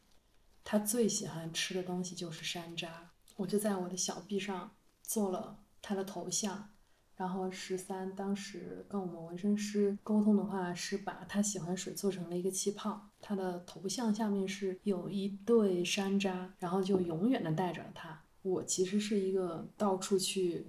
[0.63, 2.87] 它最喜欢吃的东西就是山楂。
[3.35, 6.69] 我就在我的小臂上做了它的头像，
[7.15, 18.23] 然后十三当时跟我们纹身师沟通的话，是把他喜欢水做成了一个气泡，他的头像下面是有一对山楂，然后就永远的带着他。
[18.41, 20.67] 我其实是一个到处去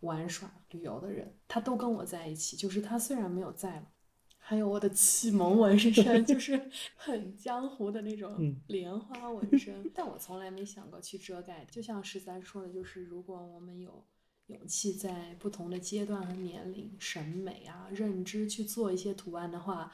[0.00, 3.86] 玩耍旅游的人，他都跟我在一起，就是他虽然没有在了。
[4.38, 11.66] 还有我的启蒙纹身，就 是很江湖的那种莲花纹身， 但我从来没想过去遮盖。
[11.68, 14.04] 就像十三说的，就是如果我们有
[14.46, 19.92] 勇气在不同的阶段和年龄、审美啊、认知去做一些图案的话，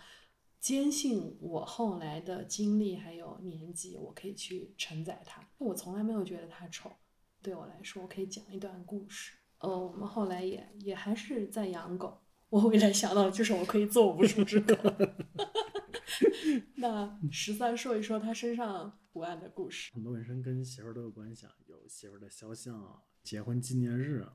[0.61, 5.49] 坚信我后来的经历还有年纪，我可以去承载它。
[5.59, 6.93] 我从来没有觉得它丑，
[7.41, 9.33] 对我来说，我可以讲一段故事。
[9.59, 14.75] 呃，我们后来也也还是在养狗，我未来想到就是我可以做无数只狗。
[16.77, 19.91] 那十三说一说他身上图案的故事。
[19.95, 24.27] 很多纹身跟媳妇儿都有关系啊，有媳妇儿的肖像、结婚纪念日，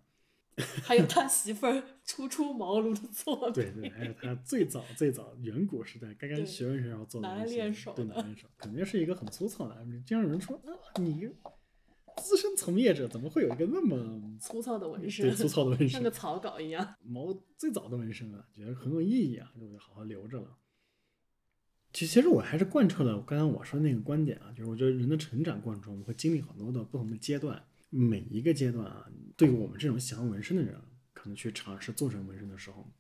[0.82, 3.54] 还有他媳妇儿初出茅庐的作品。
[3.54, 9.76] 对对，还有他最早最早远古时代刚刚学纹身然后做的拿来东西练手对，的拿来练手，肯定是一个很粗糙的。
[10.06, 11.30] 经常有人说啊，你
[12.24, 16.10] 资深从业者怎么会有一个那么粗糙的纹身对，粗糙的纹身像个？
[16.10, 16.96] 草稿一样。
[17.06, 20.58] 毛最早的纹身啊，觉得很有意义啊，就好好留着了。
[21.94, 30.76] 其其实我还是贯彻了刚刚我说的那个观点啊，就是我觉得人的成长过程中，我们会经历很多的不同的阶段，每一个阶段啊，对于我们这种喜欢纹身的人，
[31.14, 32.92] 可能去尝试做成纹身的时候，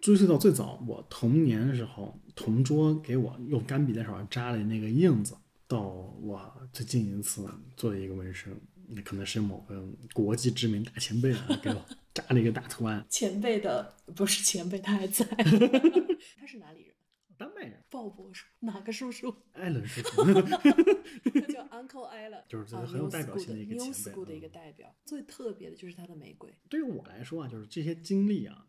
[0.00, 8.54] 追溯到最早我童年的时候，同桌给我用干笔在手上扎的那个印子，到我最近一次做的一个纹身，
[8.88, 15.24] 那可能是某个国际知名大前辈啊给我扎了一个大图案， 前辈的不是前辈，他还在。
[16.38, 16.94] 他是哪里人？
[17.40, 19.34] 丹麦人，鲍勃叔，哪个叔叔？
[19.52, 24.94] 艾伦叔叔，他叫 Uncle Isla， 就是啊很有代表性的一个 New 前辈 School 的一个嗯代表。
[25.06, 28.66] 最特别的就是他的玫瑰，对于我来说啊，就是这些经历啊，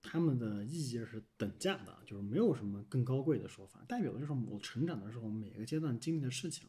[0.00, 6.68] 他们的意义是等价的，就是没有什么更高贵的说法，代表的就是我成长的时候每个阶段经历的事情。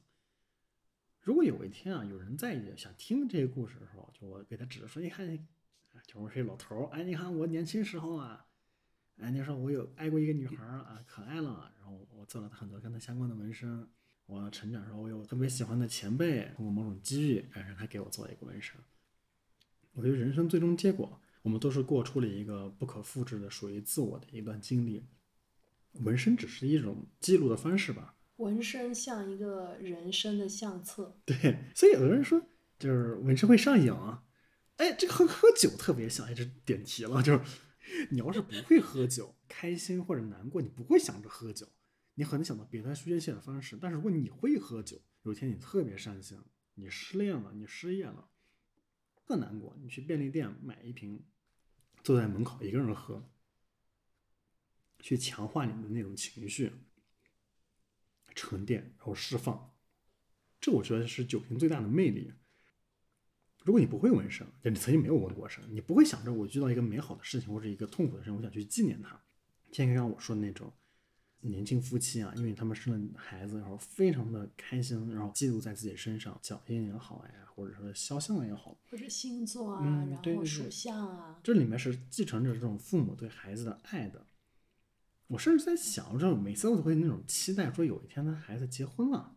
[1.22, 5.28] 如果有一天啊，有人在想听这些故事的时候，就我给他指着说，你看，
[5.94, 8.45] 啊就我是这老头儿，哎，你看我年轻时候啊，
[9.18, 13.88] 哎，那时候我有爱过一个女孩儿啊，可爱了，然后我做了很多跟她相关的纹身。
[14.28, 18.76] 我成长的时候，我有特别喜欢的前辈，通过某种机遇，哎，让他给我做一个纹身。
[19.94, 25.06] 我觉得人生最终结果，我们都是过出了一个不可复制的、属于自我的一段经历。
[26.04, 28.16] 纹身只是一种记录的方式吧。
[28.38, 31.18] 纹身像一个人生的相册。
[31.24, 32.42] 对，所以有的人说，
[32.78, 34.24] 就是纹身会上瘾啊。
[34.78, 37.22] 哎，这个和喝酒特别像，哎，这点题了。
[37.22, 37.40] 就是
[38.10, 41.68] 你要是不会喝酒，开心或者难过，你不会想着喝酒，
[42.16, 43.78] 你很难想到别的宣泄的方式。
[43.80, 46.40] 但是如果你会喝酒，有一天你特别伤心，
[46.76, 48.30] 你失恋了，你失业了，
[49.16, 51.24] 特难过，你去便利店买一瓶，
[52.04, 53.30] 坐在门口一个人喝，
[55.00, 56.72] 去强化你的那种情绪，
[58.34, 59.74] 沉淀然后释放。
[60.60, 62.34] 这我觉得是酒精最大的魅力。
[63.66, 69.20] 如果你不会纹身，就你曾经没有纹过身，你不会想着我遇到一个美好的事情或者一个痛苦的事情，我想去纪念它。
[69.72, 70.72] 像刚刚我说的那种
[71.42, 84.28] 年轻夫妻啊，因为他们生了孩子，然后非常的开心，然后记录在自己身上，脚印也好呀，或者说肖像也好，或者星座啊，嗯然后属相啊，这里面是继承着这种父母对孩子的爱的。
[85.28, 89.35] 我甚至在想，这每次我都会那种期待，说有一天他孩子结婚了，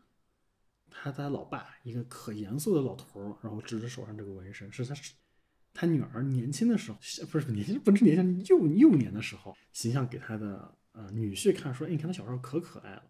[0.91, 5.15] 他他老爸一个可严肃的老头儿，然后指着手上这个纹身，是他是
[5.73, 6.99] 他女儿年轻的时候，
[7.31, 13.05] 不是年轻，不是年轻，幼幼年的时候，形象给他的呃女婿看，说，哎，你看他小时候可可爱了，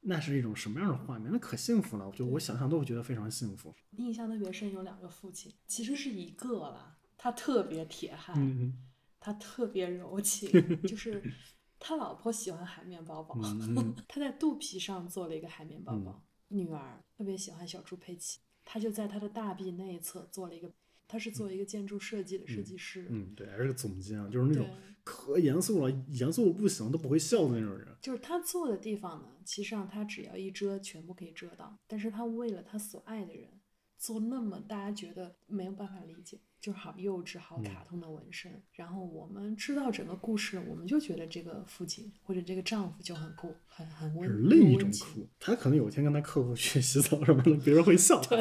[0.00, 1.30] 那是一种什么样的画面？
[1.30, 3.74] 那可幸福了，我就我想象都会觉得非常幸福。
[3.92, 8.78] 印象特别深，有两个父亲，其实是一个了，他特别铁汉，嗯
[9.20, 10.50] 他特别柔情，
[10.82, 11.22] 就是
[11.78, 13.38] 他老婆喜欢海绵宝宝，
[14.08, 16.24] 他在肚皮上做了一个海绵宝宝。
[16.50, 20.72] 女儿特别喜欢小猪佩奇，她就在她的大臂内侧做了一个，
[21.08, 24.68] 她是做一个建筑设计的设计师，嗯，对，还是个总监啊，就是那种
[25.02, 27.88] 可严肃了，严肃的不行，都不会笑的那种人。
[28.00, 31.78] 就是他做的地方呢，其实上他只要一遮，全部可以遮到。
[31.86, 33.60] 但是他为了他所爱的人，
[33.98, 38.62] 做那么大家觉得没有办法理解，就是好幼稚、好卡通的纹身。
[38.72, 48.36] 然后我们知道整个故事，我们就觉得这个父亲或者这个丈夫就很酷，很很温，是另一种酷，他可能有一天跟他客户去洗澡什么的，别人会笑他。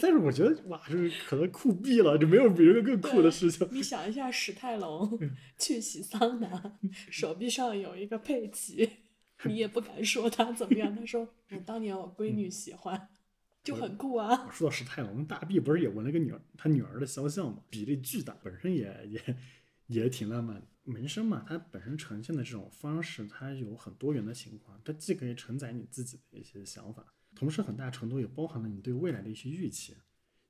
[0.00, 3.66] 但是我觉得哇，就是可能酷毙了，就没有比这个更酷的事情。
[3.70, 6.78] 你想一下，史泰龙嗯 去洗桑拿，
[7.10, 8.88] 手臂上有一个佩奇，
[9.46, 10.94] 你也不敢说他怎么样。
[10.94, 13.08] 他说：“我当年我闺女喜欢，
[13.64, 14.48] 就很酷啊。
[14.52, 17.62] 说到史泰龙，大臂不是也纹了个女儿他女儿的肖像吗？
[17.70, 19.36] 比例巨大，本身也也
[19.86, 20.66] 也挺浪漫的。
[20.84, 29.96] 纹身嘛，它本身呈现的这种方式，它有很多元的情况，它既可以承载你自己的一些想法，同时很大程度也包含了你对未来的一些预期，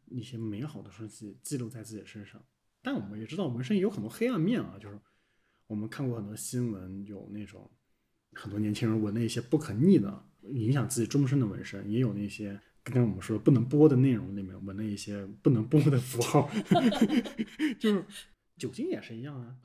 [0.06, 2.44] 一些美好的东西记录在自己身上。
[2.82, 5.00] 但我们也知道，纹身也有很多黑暗面啊，就是
[5.68, 7.70] 我们看过很多新闻，有那种
[8.32, 16.48] 很多年轻人纹了一些不可逆的、影响自己终身的纹身，也有那些刚刚我们说不能播的内容里面纹了一些不能播的符号，
[17.80, 18.04] 就是
[18.58, 19.56] 酒精也是一样啊，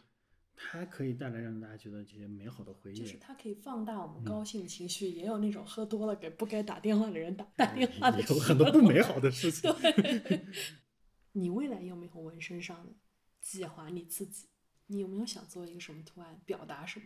[0.55, 2.95] 它可以带来让大家觉得这些美好的回忆。
[2.95, 8.21] 就是它可以放大我嗯们高兴的情绪，也有那种喝多了给不该打电话的人打打电话的。
[8.21, 9.69] 有很多不美好的事情。
[11.33, 12.93] 你未来有没有纹身上的
[13.41, 13.89] 计划？
[13.89, 14.47] 你自己
[14.87, 17.05] 你有没有想做一个什么图案，表达什么？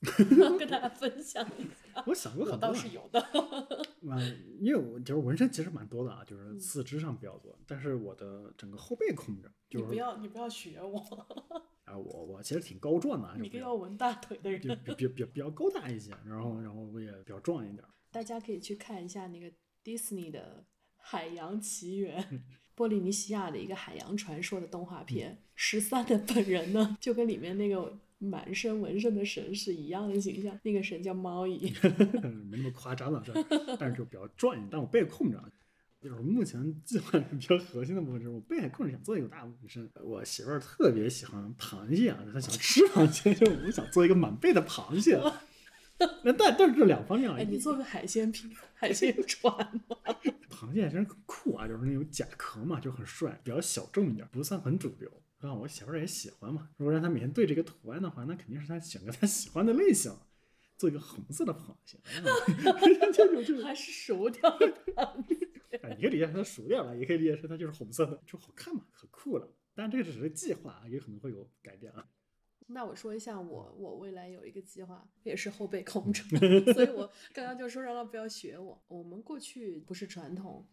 [0.58, 2.02] 跟大家分享一下。
[2.06, 3.20] 我想过我很多啊，倒是有的。
[4.02, 10.98] 嗯，因为我就是纹身其实蛮多的啊，就是四肢上比较多，但是我的整个后背空着，就是你不要，你不要学我，
[11.84, 14.80] 啊，我我其实挺高壮的你个要纹大腿的比人。
[14.84, 17.88] 比比比比较高大一些，然后然后我也比较壮一点儿。
[18.10, 19.50] 大家可以去看一下那个
[19.82, 20.64] 迪士尼的
[20.98, 22.22] 《海洋奇缘》，
[22.74, 25.42] 波利尼西亚的一个海洋传说的动画片。
[25.54, 30.58] 十三的本人呢，就跟里面那个满身纹身的神是一样的形象。
[30.62, 31.72] 那个神叫猫 姨，
[32.50, 33.40] 没那么夸张了，是吧？
[33.78, 35.48] 但是就比较壮一点，但我背空着啊。
[35.98, 39.90] 就是目前计划比较核心的部分，就是我背还空着，想做一个大纹身。
[40.04, 45.18] 我媳妇儿特别喜欢螃蟹啊，她想吃螃蟹， 就我想做一个满背的螃蟹。
[46.22, 49.52] 那但但是这两方面啊，哎，你做个海鲜品海鲜船
[49.88, 49.96] 吗？
[50.50, 55.10] 螃蟹真是很酷啊，就是那种甲壳嘛，就很帅，比较小众一点，不算很主流。
[55.46, 56.70] 啊，我媳妇儿也喜欢嘛。
[56.76, 60.12] 如果让她每天对这个图案的话，那肯定是她选个她喜欢的类型，
[60.76, 61.98] 做一个红色的螃蟹。
[63.62, 65.76] 还是熟掉的螃蟹？
[65.78, 69.48] 啊，你可以理解成它熟掉了，也可以理解成它就是红色的，就好看嘛，可酷了。
[69.74, 72.08] 但这个只是计划啊，也可能会有改变啊。
[72.68, 76.22] 那我说一下我我未来有一个计划，也是后背空着，
[76.72, 78.82] 所以我刚刚就说让他不要学我。
[78.88, 80.68] 我们过去不是传统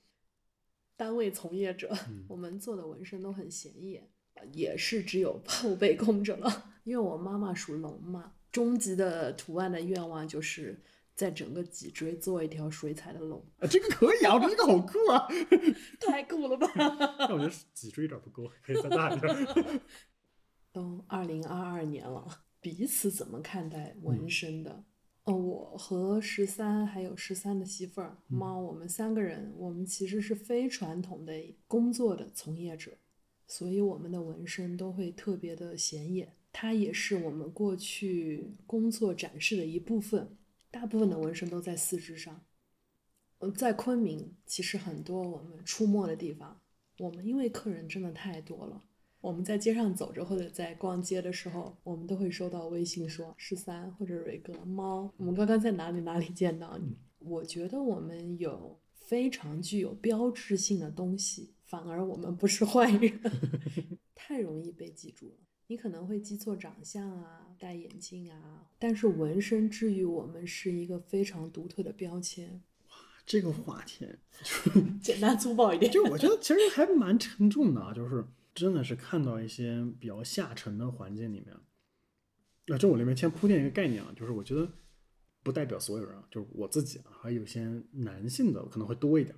[0.95, 1.95] 单位从业者，
[2.27, 4.09] 我们做的纹身都很显眼，
[4.51, 6.71] 也是只有后背空着了。
[6.83, 10.81] 因为我妈妈属龙嘛，终极的图案的愿望就是
[11.15, 15.27] 在整个脊椎做一条水彩的龙，啊，这个可以啊，我觉得这个好酷啊。
[16.01, 16.67] 太酷了吧！
[17.19, 19.81] 但我觉得脊椎有点不够，可以再大一点。
[20.73, 22.27] 都二零二二年了，
[22.59, 24.83] 彼此怎么看待纹身的？
[25.23, 31.33] 哦，我和十三还有十三的媳妇儿猫，我们三个人，我们其实是非传统的
[31.65, 32.91] 工作的从业者，
[33.47, 36.33] 所以我们的纹身都会特别的显眼。
[36.51, 40.37] 它也是我们过去工作展示的一部分，
[40.69, 42.43] 大部分的纹身都在四肢上。
[43.39, 46.61] 嗯，在昆明，其实很多我们出没的地方，
[46.99, 48.83] 我们因为客人真的太多了。
[49.19, 56.97] 我们在街上走着，或者在逛街的时候，我们都会收到微信说十三或者蕊哥猫，我们刚刚在哪里哪里见到你。
[57.19, 63.19] 我觉得我们有非常具有标志性的东西，反而我们不是坏人，
[64.13, 65.37] 太容易被记住了。
[65.65, 72.61] 你可能会记错长相啊，戴眼镜啊，但是纹身治愈我们是一个非常独特的标签。
[72.89, 72.95] 哇
[73.25, 74.07] 这个话题，
[75.01, 81.55] 简单粗暴一点，就我觉得其实还蛮沉重的啊，就是真的是看到一些比较下沉的环境里面，
[82.67, 84.71] 啊，这我里面先铺垫一个概念啊，就是我觉得
[85.41, 89.35] 不代表所有人啊，就是我自己啊，还有些男性的可能会多一点，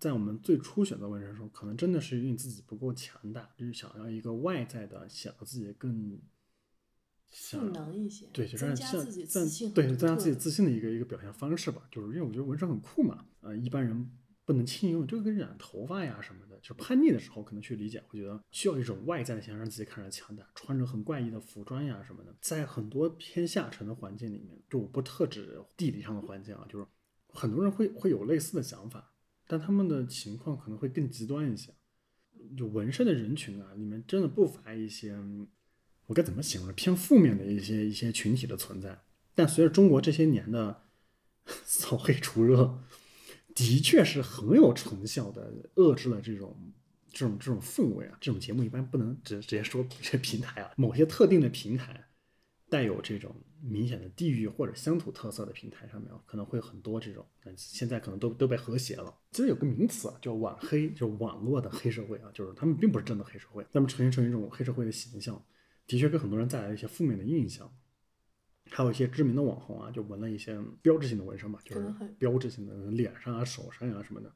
[0.00, 6.18] 在我们最初选择纹身的时候，可能真的是因为自己不够强大，就是想要一个外在的显得自己更
[7.28, 11.86] 赋能一些，对，就是增加像自己像自信对增加自己自信的一个一个表现方式吧。
[11.92, 14.10] 就是因为我觉得纹身很酷嘛，呃，一般人
[14.44, 22.34] 不能轻易用，就跟染头发呀什么的，就是叛逆的时候可能去理解，会觉得需要一种外在的形象让自己看着强大，穿着很怪异的服装呀什么的。
[22.40, 26.86] 在很多偏下沉的环境里面，就我不特指地理上的环境啊，就是
[27.28, 29.09] 很多人会会有类似的想法，
[29.50, 31.74] 但他们的情况可能会更极端一些。
[32.56, 35.18] 就纹身的人群啊，里面真的不乏一些。
[36.06, 36.72] 我该怎么形容？
[36.74, 39.02] 偏负面的一些一些群体的存在。
[39.34, 40.82] 但随着中国这些年的
[41.64, 42.80] 扫黑除恶，
[43.52, 46.72] 的确是很有成效的遏制了这种
[47.12, 48.16] 这种这种氛围啊。
[48.20, 52.08] 这种节目一般不能直直接说这平台啊，某些特定的平台
[52.70, 59.14] 带有这种明显的地域或者乡土特色的平台上面啊，可能会有很多这种，但现在可能都都被和谐了。
[59.32, 65.44] 其实有个名词啊，叫网黑，就是网络的黑社会啊，就是他们并不是真的黑社会，他们呈现出一种黑社会的形象。
[65.86, 67.68] 的确给很多人带来了一些负面的印象，
[68.70, 74.32] 还有一些知名的网红啊，就纹了一些标志性的纹身嘛，就是标志性的脸上啊、手上啊什么的，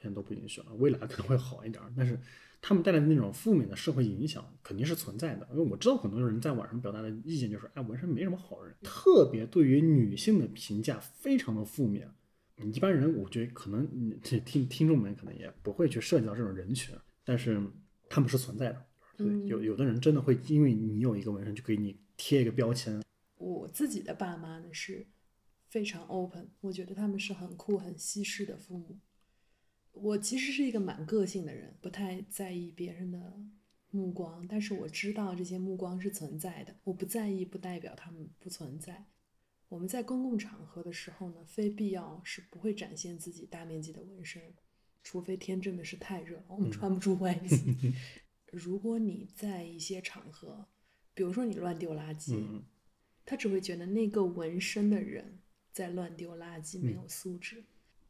[0.00, 0.72] 现在都不允许了。
[0.78, 2.18] 未来可能会好一点，但是
[2.60, 5.46] 他们带来的那种负面的社会影响肯定是存在的。
[5.52, 12.10] 因为我知道很多人在网上表达的意见就是，哎，纹身没什么好人，特别对于女性的评价非常的负面。
[12.62, 16.94] 一般人我觉得可能你这听听众们可能也不会去涉及到这种人群，
[17.24, 17.58] 但是
[18.08, 18.84] 他们是存在的。
[19.16, 23.02] 对，有有的人真的会因为你有一个纹身就给你贴一个标签，
[23.38, 25.06] 我自己的爸妈呢是
[25.68, 28.98] 非常 open，我觉得他们是很酷、很西式的父母。
[29.92, 33.38] 我其实是一个蛮个性的人，不太在意别人的
[33.90, 36.74] 目光，但是我知道这些目光是存在的。
[36.84, 39.06] 我不在意，不代表他们不存在。
[39.68, 44.54] 我们在公共场合的时候呢，非必要是不会展现自己大面积的纹身，
[45.02, 47.92] 除非天真的是太热了，我们穿不住外衣。
[48.50, 50.66] 如果你在一些场合，
[51.14, 52.64] 比如说你乱丢垃圾，嗯
[53.24, 55.38] 他只会觉得那个纹身的人
[55.70, 57.62] 在乱丢垃圾，嗯没有素质。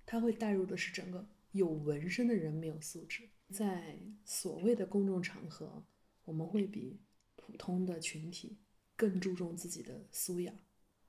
[0.06, 3.28] 他会带入的是整个有纹身的人没有素质。
[3.48, 5.84] 在所谓的公众场合，
[6.24, 7.00] 我们会比
[7.36, 8.58] 普通的群体
[8.94, 10.54] 更注重自己的素养。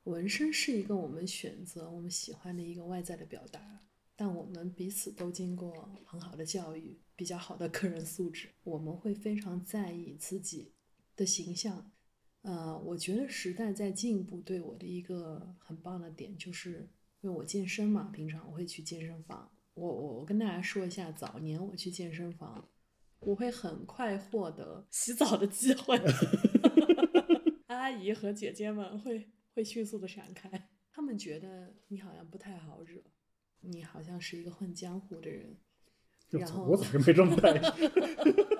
[0.06, 3.80] 纹身是一个我们选择、我们喜欢的一个外在的表达，
[4.16, 10.72] 但我们彼此都经过很好的教育，比较好的个人素质，我们会非常在意自己
[11.16, 11.92] 的形象。
[12.42, 16.90] 呃，我觉得时代在进步，对我的一个很棒的点，就是
[17.22, 19.52] 因为我健身嘛，平常我会去健身房。
[19.82, 22.70] 我我我跟大家说一下，早年我去健身房，
[23.20, 26.00] 我会很快获得洗澡的机会，
[27.66, 33.02] 阿姨和姐姐们会会迅速的闪开，他们觉得你好像不太好惹，
[33.62, 35.58] 你好像是一个混江湖的人。
[36.30, 37.60] 然后我怎么没这么带？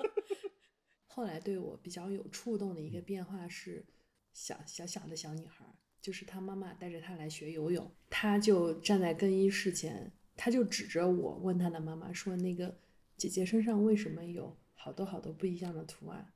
[1.06, 3.86] 后来对我比较有触动的一个变化是，
[4.32, 12.76] 小小小的小女孩儿，就是她妈妈带着她来学游泳，她就站在更衣室前，她就指着我问他的妈妈说：“那个
[13.16, 16.32] 姐姐身上为什么有好多好多不一样的图案？”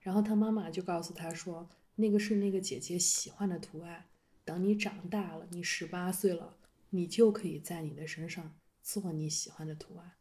[0.00, 4.06] 然后他妈妈就告诉他说：“那个是那个姐姐喜欢的图案，
[4.44, 6.56] 等你长大了，你十八岁了，
[6.90, 10.12] 你就可以在你的身上做你喜欢的图案。”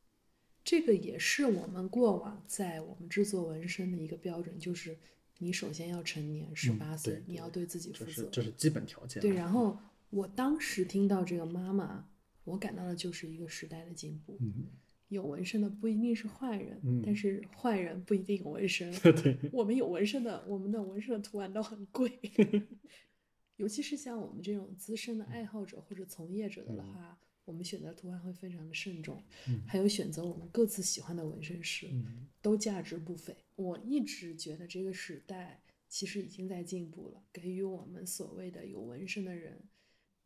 [0.62, 4.98] 这个也是我们过往在我们制作纹身的一个标准，就是
[5.38, 8.06] 你首先要成年，十八岁，嗯你要对自己负责。
[8.06, 9.22] 这是这是基本条件。
[9.22, 12.06] 对，然后我当时听到这个妈妈，
[12.50, 14.38] 我感到的就是一个时代的进步。
[14.42, 14.66] 嗯，
[15.10, 18.92] 有纹身的不一定是坏人，嗯但是坏人不一定有纹身。
[19.22, 22.12] 对，我们有纹身的，我们的纹身的图案都很贵，
[23.58, 33.36] 尤其是像我们这种资深的爱好者或者从业者的话，我们选择图案会非常的慎重，嗯还有选择我们各自喜欢的纹身师，嗯都价值不菲。
[33.56, 39.60] 我一直觉得这个时代其实已经在进步了，给予我们所谓的有纹身的人，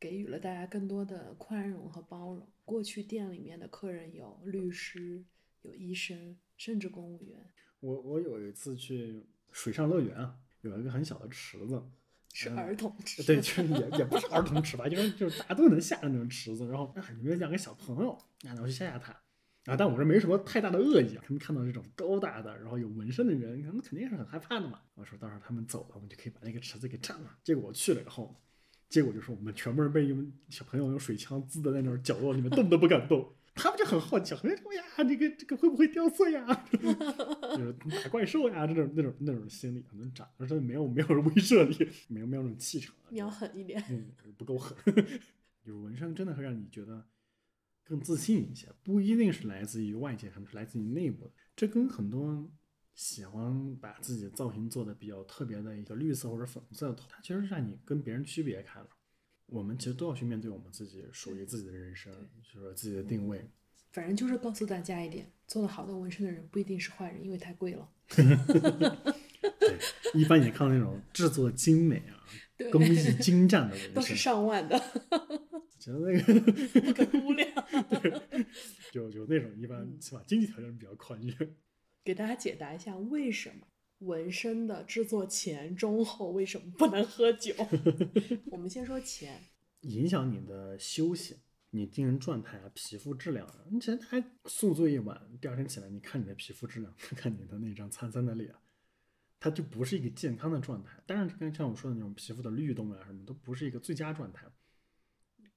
[0.03, 2.45] 给予了大家更多的宽容和包容。
[2.65, 5.23] 过去店里面的客人有律师、
[5.61, 7.39] 有医生，甚至公务员，
[7.79, 11.81] 我我有一次去水上乐园啊，有一个很小的池子，
[12.33, 13.23] 是儿童池。
[13.23, 18.11] 对， 就是也也不是儿童池吧，就是就是大家都能下的那种池子，然后啊里面养个小朋友，
[18.45, 19.13] 啊我去吓吓他。
[19.63, 21.23] 啊，但我这没什么太大的恶意啊。
[21.25, 24.81] 他们看到这种高大的，然后有纹身的人，他们肯定是很害怕的嘛。
[24.95, 27.37] 我说，到时候他们走了，我们就可以把那个池子给占了。
[27.45, 28.35] 结果我去了以后，
[28.93, 33.27] 结果就是我们全部人被一们小朋友用水枪滋的在那种角落里面动都不敢动。
[33.55, 36.45] 他们就很好奇，小朋友说呀，这个这个会不会掉色呀？
[36.71, 43.83] 就是打怪兽呀，这种那种那种心理，可能长得真的没有没有威慑力， 没有没有那种气场要狠一点。
[43.89, 44.77] 嗯，不够狠。
[45.65, 47.03] 就是纹身真的会让你觉得
[47.83, 51.31] 更自信一些，不一定是来自于外界，可能是来自于内部的。
[51.55, 52.47] 这跟很多
[52.95, 58.87] 喜欢把自己的造型做的比较特别的一个绿色或者粉色的头，它其实是让你跟别人区别开了。
[59.47, 63.49] 我们其实都要去面对我们自己属于自己的人生，就是自己的定位。
[63.91, 67.87] 反正就是告诉大家一点，做的好的纹身的人不一定是坏人，因为太贵了。
[68.15, 69.77] 对，
[70.13, 72.23] 一般你看到那种制作精美啊、
[72.57, 74.79] 对工艺精湛的纹都是身，上万的，
[75.77, 77.47] 觉得那个不可估量。
[78.91, 81.35] 就就那种一嗯般起码经济条件比较宽裕。
[82.03, 83.67] 给大家解答一下，为什么
[83.99, 87.53] 纹身的制作前、中、后为什么不能喝酒？
[88.51, 89.41] 我们先说前，
[89.81, 91.37] 影响你的休息、
[91.69, 93.65] 你精神状态啊、皮肤质量啊。
[93.71, 98.53] 你其实还宿醉一晚，第二天起来，你看你的皮肤质量，看看你的那张苍苍的脸，
[99.39, 101.01] 它就不是一个健康的状态。
[101.05, 104.45] 当然，跟像我说的那种皮肤的律动啊，什么都不是一个最佳状态。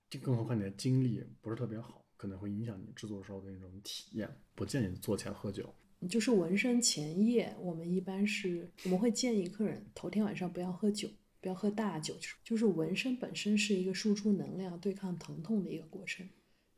[0.09, 4.31] 就更何况你的精力不是特别好，可能会影响你制作时候的那种体验。
[4.55, 5.75] 不建议做前喝酒。
[6.09, 11.09] 就是纹身前夜，我们一般是我们会建议客人头天晚上不要喝酒，
[11.41, 16.29] 不要喝大酒，就是就是纹身本身是一个输出能量、对抗疼痛的一个过程。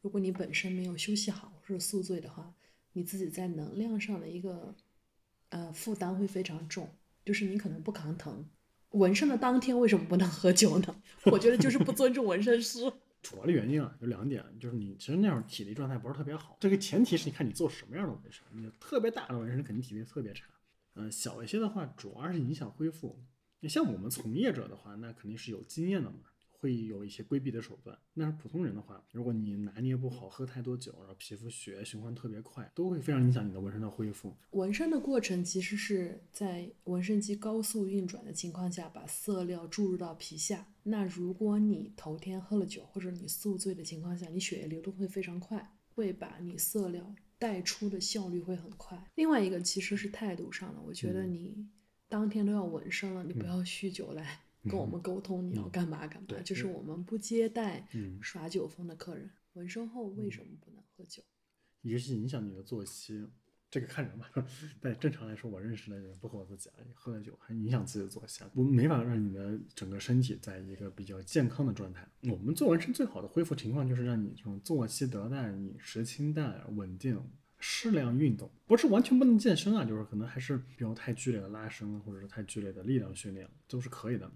[0.01, 2.55] 如果你本身没有休息好或者宿醉的话，
[2.93, 4.75] 你自己在能量上的一个
[5.51, 6.89] 呃负担会非常重，
[7.25, 8.49] 就是你可能不扛疼。
[8.91, 11.03] 纹身的当天为什么不能喝酒呢？
[11.31, 12.91] 我觉得就是不尊重纹身师。
[13.29, 16.57] 主要的原因啊，有两点，就是你其实那会儿体力状态不是特别好。
[16.59, 20.47] 这个前提是你看你做什么样的纹身，你特别大的纹身肯定体力特别差。
[20.95, 23.23] 嗯、小一些的话，主要是影响恢复。
[23.61, 26.21] 你像我们从业者的话，那肯定是有经验的嘛，
[26.59, 27.97] 会有一些规避的手段。
[28.15, 34.37] 那是普通人的话，如果你拿捏不好，喝太多酒，然后皮肤血液循环特别快，都会非常影响你的纹身的恢复。
[34.51, 40.67] 纹身的过程其实是在纹身机高速运转的情况下，把色料注入到皮下。
[40.83, 49.11] 那如果你头天喝了酒，或者你宿醉的情况下，你血液流动会非常快，会把你色料带出的效率会很快。
[49.15, 51.69] 另外一个其实是态度上的，我觉得你
[52.09, 56.27] 当天都要纹身了，你不要酗酒来跟我们沟通你要干嘛干嘛。
[56.29, 59.31] 对就是我们不接待嗯耍酒疯的客人。
[59.55, 61.23] 纹身后为什么不能喝酒？
[61.83, 63.27] 一个是影响你的作息，
[63.71, 64.31] 这个看人吧。
[64.81, 72.07] 但正常来说，我认识的人，包括我自己啊，喝了酒还影响自己的作息啊，不没法让你的整个身体在一个比较健康的状态。
[72.31, 77.21] 我们做纹身最好的恢复情况就是让你这种作息得当、饮食清淡、稳定。
[77.61, 84.31] 适量运动不是完全不能健身啊，就是可能还是不要太剧烈的拉伸，或者是太剧烈的力量训练，都是可以的。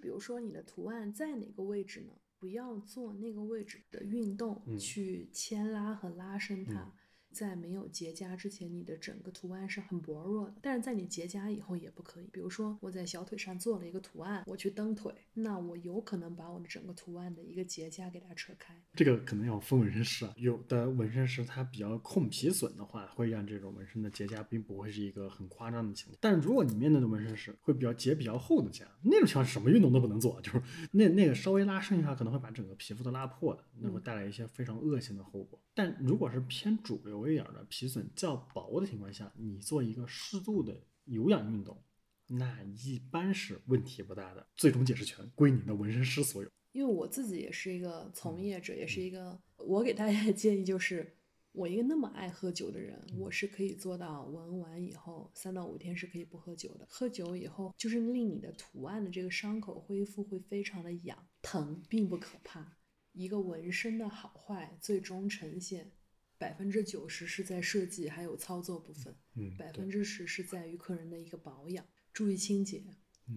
[0.00, 2.12] 比如说你的图案在哪个位置呢？
[2.40, 6.94] 不要做那个位置的运动、嗯去牵拉和拉伸它。
[7.38, 10.56] 在没有结痂之前，你的整个图案是很薄弱的。
[10.60, 12.28] 但是在你结痂以后也不可以。
[12.32, 18.74] 比如说我在小腿上做了一个图案，我去蹬腿，那我有可能把我的整个图案的一个结痂给它扯开。
[18.94, 26.18] 这个可能要分纹身师啊，有的纹身师他比较控皮损的话，会让这种纹身的结痂并不会是一个很夸张的情况。
[26.20, 30.60] 但是如果你面对的纹身师会比较结比较厚的痂，那种情况什么运动都不能做，就是
[30.90, 35.60] 那那个稍微拉伸一下，可能会把整个皮肤都拉破的，那会带来一些非常恶性的后果。
[35.78, 41.80] 但如果是偏主流一点的皮损较薄的情况下，你做一个适度的有氧运动，
[42.26, 44.44] 那一般是问题不大的。
[44.56, 46.50] 最终解释权归你的纹身师所有。
[46.72, 51.14] 因为我自己也是一个从业者，也是一个，我给大家的建议就是，
[51.52, 56.84] 我一个那么爱喝酒的人，我是可以做到纹完以后三到五天是可以不喝酒的。
[56.90, 62.77] 喝酒以后，就是令你的图案的这个伤口恢复会非常的痒，疼并不可怕。
[63.18, 65.90] 一个纹身的好坏，最终呈现
[66.38, 72.84] 百分之九十是在设计还有操作部分，嗯，百分之十是在于客人的一个保养，注意清洁，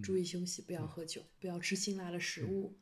[0.00, 2.78] 注意休息，不要喝酒，不要吃辛辣的食物。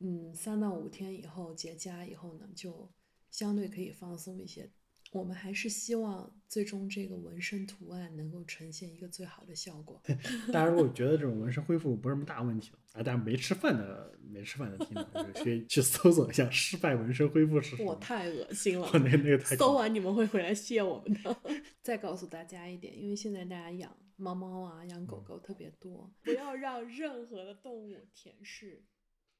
[0.00, 2.92] 嗯，三到五天以后结痂以后呢，就
[3.30, 4.70] 相对可以放松一些。
[5.12, 10.00] 我们还是希望最终这个纹身图案能够呈现一个最好的效果。
[10.52, 17.92] 大家如果觉得这种纹身恢复不是什么大问题啊，但是没吃饭的没吃饭的听众，就是可以去搜索一下失败纹身恢复是什么。
[17.92, 21.36] 我 太恶心了我，那个那个太搜完你们会回来谢我们的。
[21.82, 28.78] 再告诉大家一点，因为现在大家养猫猫啊、养狗狗特别多，不要让任何的动物舔舐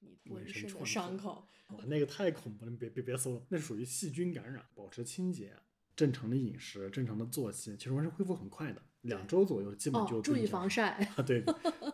[0.00, 1.46] 你纹身的伤口。
[1.68, 4.64] 哇，那个太恐怖了，你别别别搜了，那属于细菌感染。
[4.74, 5.54] 保持清洁，
[5.94, 10.92] 正常的饮食，正常的作息，其实完全恢复很快的，两周左右基本就哦，注意防晒。
[11.16, 11.42] 啊， 对，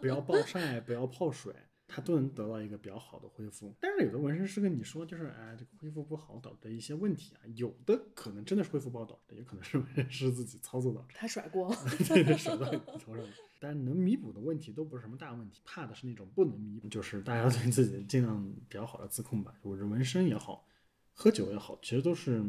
[0.00, 1.54] 不要暴晒，不要泡水，
[1.86, 3.74] 它都能得到一个比较好的恢复。
[3.80, 11.20] 但是有的纹身师跟你说，就是哎，这个恢复不好导致的一些问题啊，有的可能真的是恢复不好导致的，也可能是纹身师自己操作导致的。
[11.20, 11.74] 他甩锅。
[12.08, 13.24] 对，甩到你头上。
[13.60, 19.58] 但是能弥补的问题都不是什么大问题，怕的是那种不能弥补，就是大家对自己尽量比较好的自控吧。
[19.62, 20.66] 我这纹身也好，
[21.12, 22.44] 喝酒也好，其实都是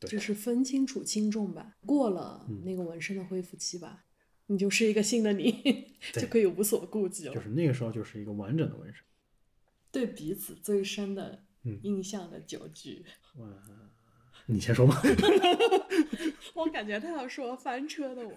[0.00, 1.76] 对就是分清楚轻重吧。
[1.86, 4.04] 过了那个纹身的恢复期吧，
[4.46, 7.34] 你就是一个新的你， 就可以无所顾忌了。
[7.34, 9.02] 就是那个时候就是一个完整的纹身。
[9.90, 13.04] 对彼此最深的嗯印象的酒局，
[13.36, 13.48] 哇，
[14.46, 15.00] 你先说吧。
[16.54, 18.34] 我感觉他要说翻车的我。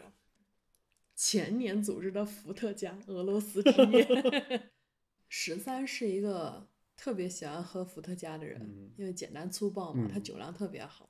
[1.16, 4.70] 前年组织的伏特加俄罗斯之夜，
[5.28, 11.10] 十三是一个特别喜欢喝伏特加的人，嗯因为简单粗暴嘛，嗯他酒量特别好。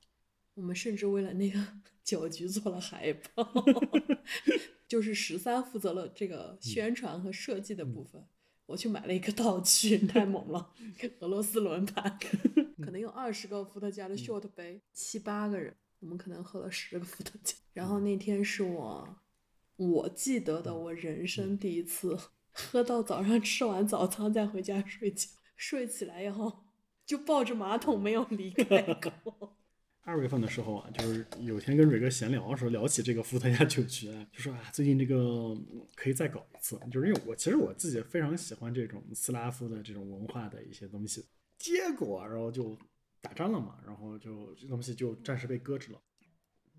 [0.54, 1.62] 我们甚至为了那个
[2.02, 3.44] 酒局做了海报，
[4.88, 8.24] 就是十三负责了这个宣传和设计的部分。
[8.66, 10.74] 我去买了一个道具，太猛了，
[11.20, 12.18] 俄罗斯轮盘，
[12.82, 17.54] 可能有二十个伏特加的 short 杯，七八个人，我们可能喝了十个伏特加。
[17.72, 19.16] 然后那天是我
[19.76, 22.18] 我记得的我人生第一次
[22.50, 26.64] 喝到早上吃完早餐再回家睡觉，睡起来以后
[27.06, 28.82] 就抱着马桶没有离开
[29.24, 29.56] 过。
[30.08, 41.26] 二月份的时候啊，就是有天跟蕊哥闲聊的时候，聊起这个伏特加酒局啊，就说啊，最近这个嗯可以再搞一次，就是因为我其实我自己非常喜欢这种斯拉夫的这种文化的一些东西，
[41.58, 42.74] 结果然后就
[43.20, 46.00] 打仗了嘛，然后就这东西就暂时被搁置了。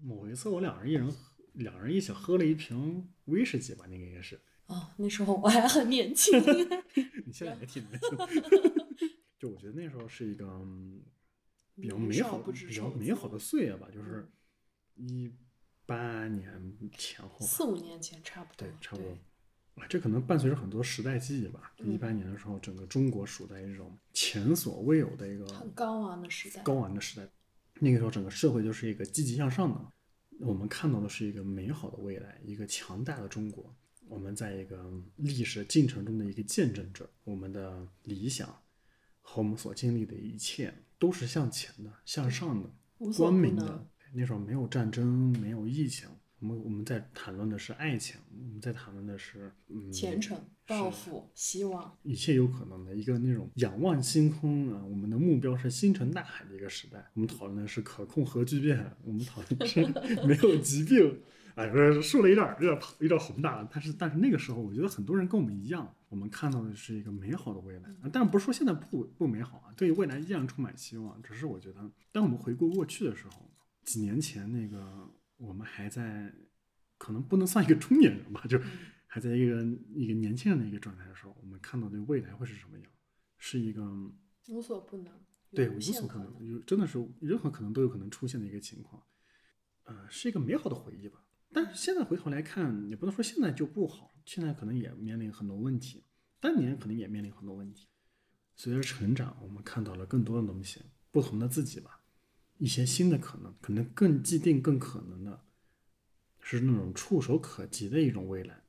[0.01, 6.33] 某一次我两人一人喝两人一起喝了一瓶威士忌吧，那个应该是，哦，那时候我还很年轻，
[7.27, 8.17] 你现在也挺年轻，
[9.37, 10.99] 就我觉得那时候是一个嗯
[11.81, 14.29] 比较美好比较美好的岁月吧，就是
[14.95, 15.31] 一
[15.85, 19.11] 八年前后，四五年前差不多，对，差不多。
[19.75, 21.71] 啊，这可能伴随着很多时代记忆吧。
[21.77, 26.61] 就一八年的时候，整个中国处在一种前所未有的一个很高昂的时代。
[26.63, 27.27] 高昂的时代。
[27.79, 33.73] 那个时候，整个社会就是一个积极向上的，我们看到的是一个美好的未来，一个强大的中国。
[34.09, 38.49] 我们在一个历史进程中的一个见证者，我们的理想
[39.21, 42.69] 和我们所经历的一切都是向前的、向上的、
[43.17, 43.87] 光明的。
[44.13, 45.07] 那时候没有战争，
[45.39, 50.35] 没有疫情，我们我们在谈论的是爱情，我们在谈论的是嗯前程、
[50.65, 57.07] 抱负、希望，一切有可能的一个那种仰望星空啊，我们的目标是星辰大海的一个时代。
[57.13, 59.85] 我们讨论的是可控核聚变，我们讨论的是
[60.25, 61.21] 没有疾病。
[61.59, 68.09] 哎，不是说了有点有点有点宏大了，但是但是那个时候，我觉得很多人跟我们一样，我们看到的是一个美好的未来啊。
[68.13, 71.21] 但不是说现在不不美好啊，对未来依然充满希望。
[71.21, 73.51] 只是我觉得，当我们回顾过去的时候，
[73.83, 75.05] 几年前那个
[75.35, 76.33] 我们还在，
[76.97, 78.57] 可能不能算一个中年人吧，就
[79.07, 79.61] 还在一个
[79.93, 82.89] 一个年轻人的一个状态的时候，我们看到的未来会是什么样？
[83.37, 83.83] 是一个
[84.47, 85.11] 无所不能，
[85.51, 86.47] 对无所不能，能。
[86.53, 89.03] 有真的是任何可能都有可能出现的一个情况，
[89.83, 91.19] 呃，是一个美好的回忆吧。
[91.51, 96.03] 但是现在回头来看，也不能说现在就不好，现在可能也面临很多问题，
[96.39, 97.87] 当年可能也面临很多问题。
[98.55, 100.81] 随着成长，我们看到了更多的东西，
[101.11, 102.01] 不同的自己吧，
[102.57, 105.45] 一些新的可能，可能更既定、更可能的，
[106.39, 108.61] 是那种触手可及的一种未来。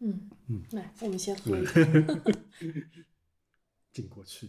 [0.00, 1.80] 嗯嗯，来，我们先喝一口。
[3.92, 4.48] 进过去，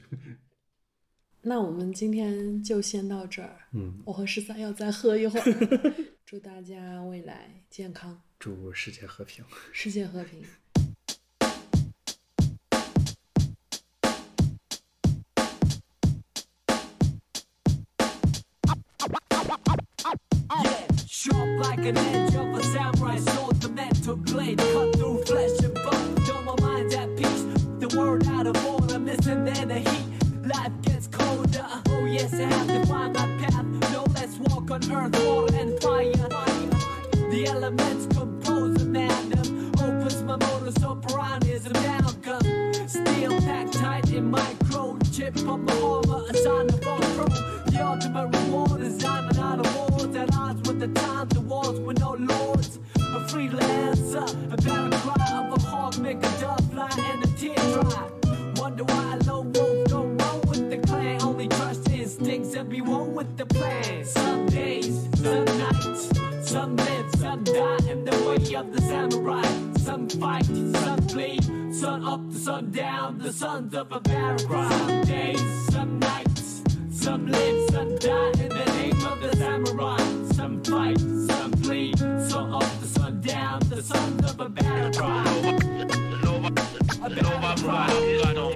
[1.41, 3.67] 那我们今天就先到这儿。
[3.73, 5.43] 嗯，我和十三要再喝一会儿。
[6.33, 9.45] 祝大家未来健康，祝世界和平。
[9.71, 10.43] 世界和平。
[21.05, 26.15] Sharp like an edge of a samurai sword, the metal blade cut through flesh and bone.
[26.25, 27.45] Though my mind's at peace,
[27.79, 30.07] the word out of order, missing then the heat.
[30.43, 31.67] Life gets colder.
[31.89, 33.72] Oh yes, I have to find my path.
[34.73, 36.29] On earth, water and fire.
[37.29, 39.71] The elements compose a madam.
[39.73, 42.73] Opens my modus operandi is amalgam.
[42.87, 44.97] Steel packed tight in micro.
[45.11, 47.27] Chip on my armor, a sign of all pro.
[47.69, 51.79] The ultimate reward is an out of wars at odds with the times, the wars
[51.79, 52.79] with no lords.
[52.97, 57.53] A freelancer, a battle cry of a hawk, make a dove fly and a tear
[57.79, 58.12] dry.
[65.23, 66.09] Some nights,
[66.41, 69.43] some live, some die in the way of the samurai.
[69.77, 71.43] Some fight, some bleed,
[71.73, 74.69] sun up to sun down, the sons of a barracuda.
[74.69, 79.97] Some days, some nights, some live, some die in the name of the samurai.
[80.33, 85.03] Some fight, some bleed, sun up to sun down, the sons of a barracuda.
[87.05, 88.53] A barracuda.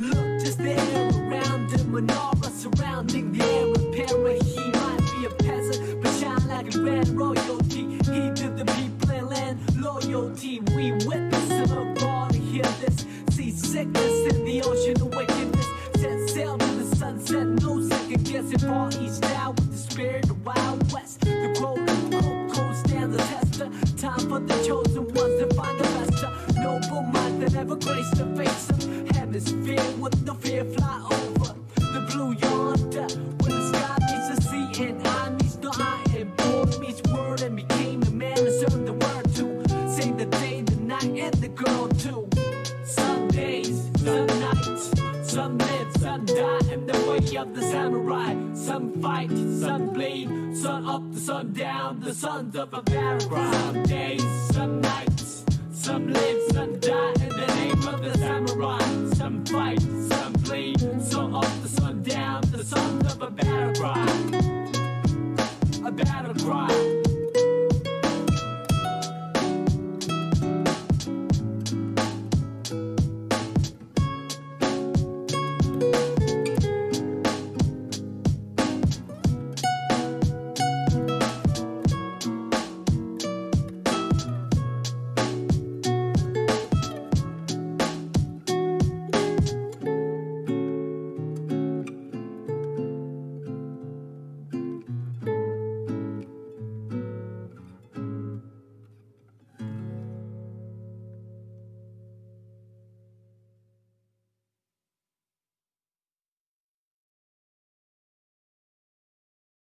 [0.00, 4.42] Look just there around him, menorah surrounding the heir apparent.
[4.44, 7.98] He might be a peasant, but shine like a red royalty.
[8.08, 10.60] He to the people and loyalty.
[10.74, 13.04] We witness him abroad to hear this.
[13.32, 15.66] See sickness in the ocean of wickedness.
[15.96, 18.58] Set sail to the sunset, no second guessing.
[18.58, 21.20] Far east now with the spirit of Wild West.
[21.20, 23.70] The golden cold cold stand the tester.
[23.98, 26.56] Time for the chosen ones to find the best.
[26.56, 28.79] Noble mind that ever graced the face of
[29.30, 33.06] hemisphere with no fear fly over the blue yonder
[33.40, 37.40] when the sky meets the sea and I meets no eye and board meets word
[37.42, 41.34] and became a man and served the word to save the day, the night, and
[41.34, 42.28] the girl too.
[42.84, 44.90] Some days, some nights,
[45.22, 48.34] some live, some die in the way of the samurai.
[48.54, 53.52] Some fight, some bleed, sun up to sun down, the sons of a barracuda.
[53.52, 55.09] Some days, some nights.
[55.90, 58.78] Some live, some die in the name of the samurai.
[59.14, 64.06] Some fight, some flee, some up the sun down, the sound of a battle cry.
[65.84, 67.09] A battle cry.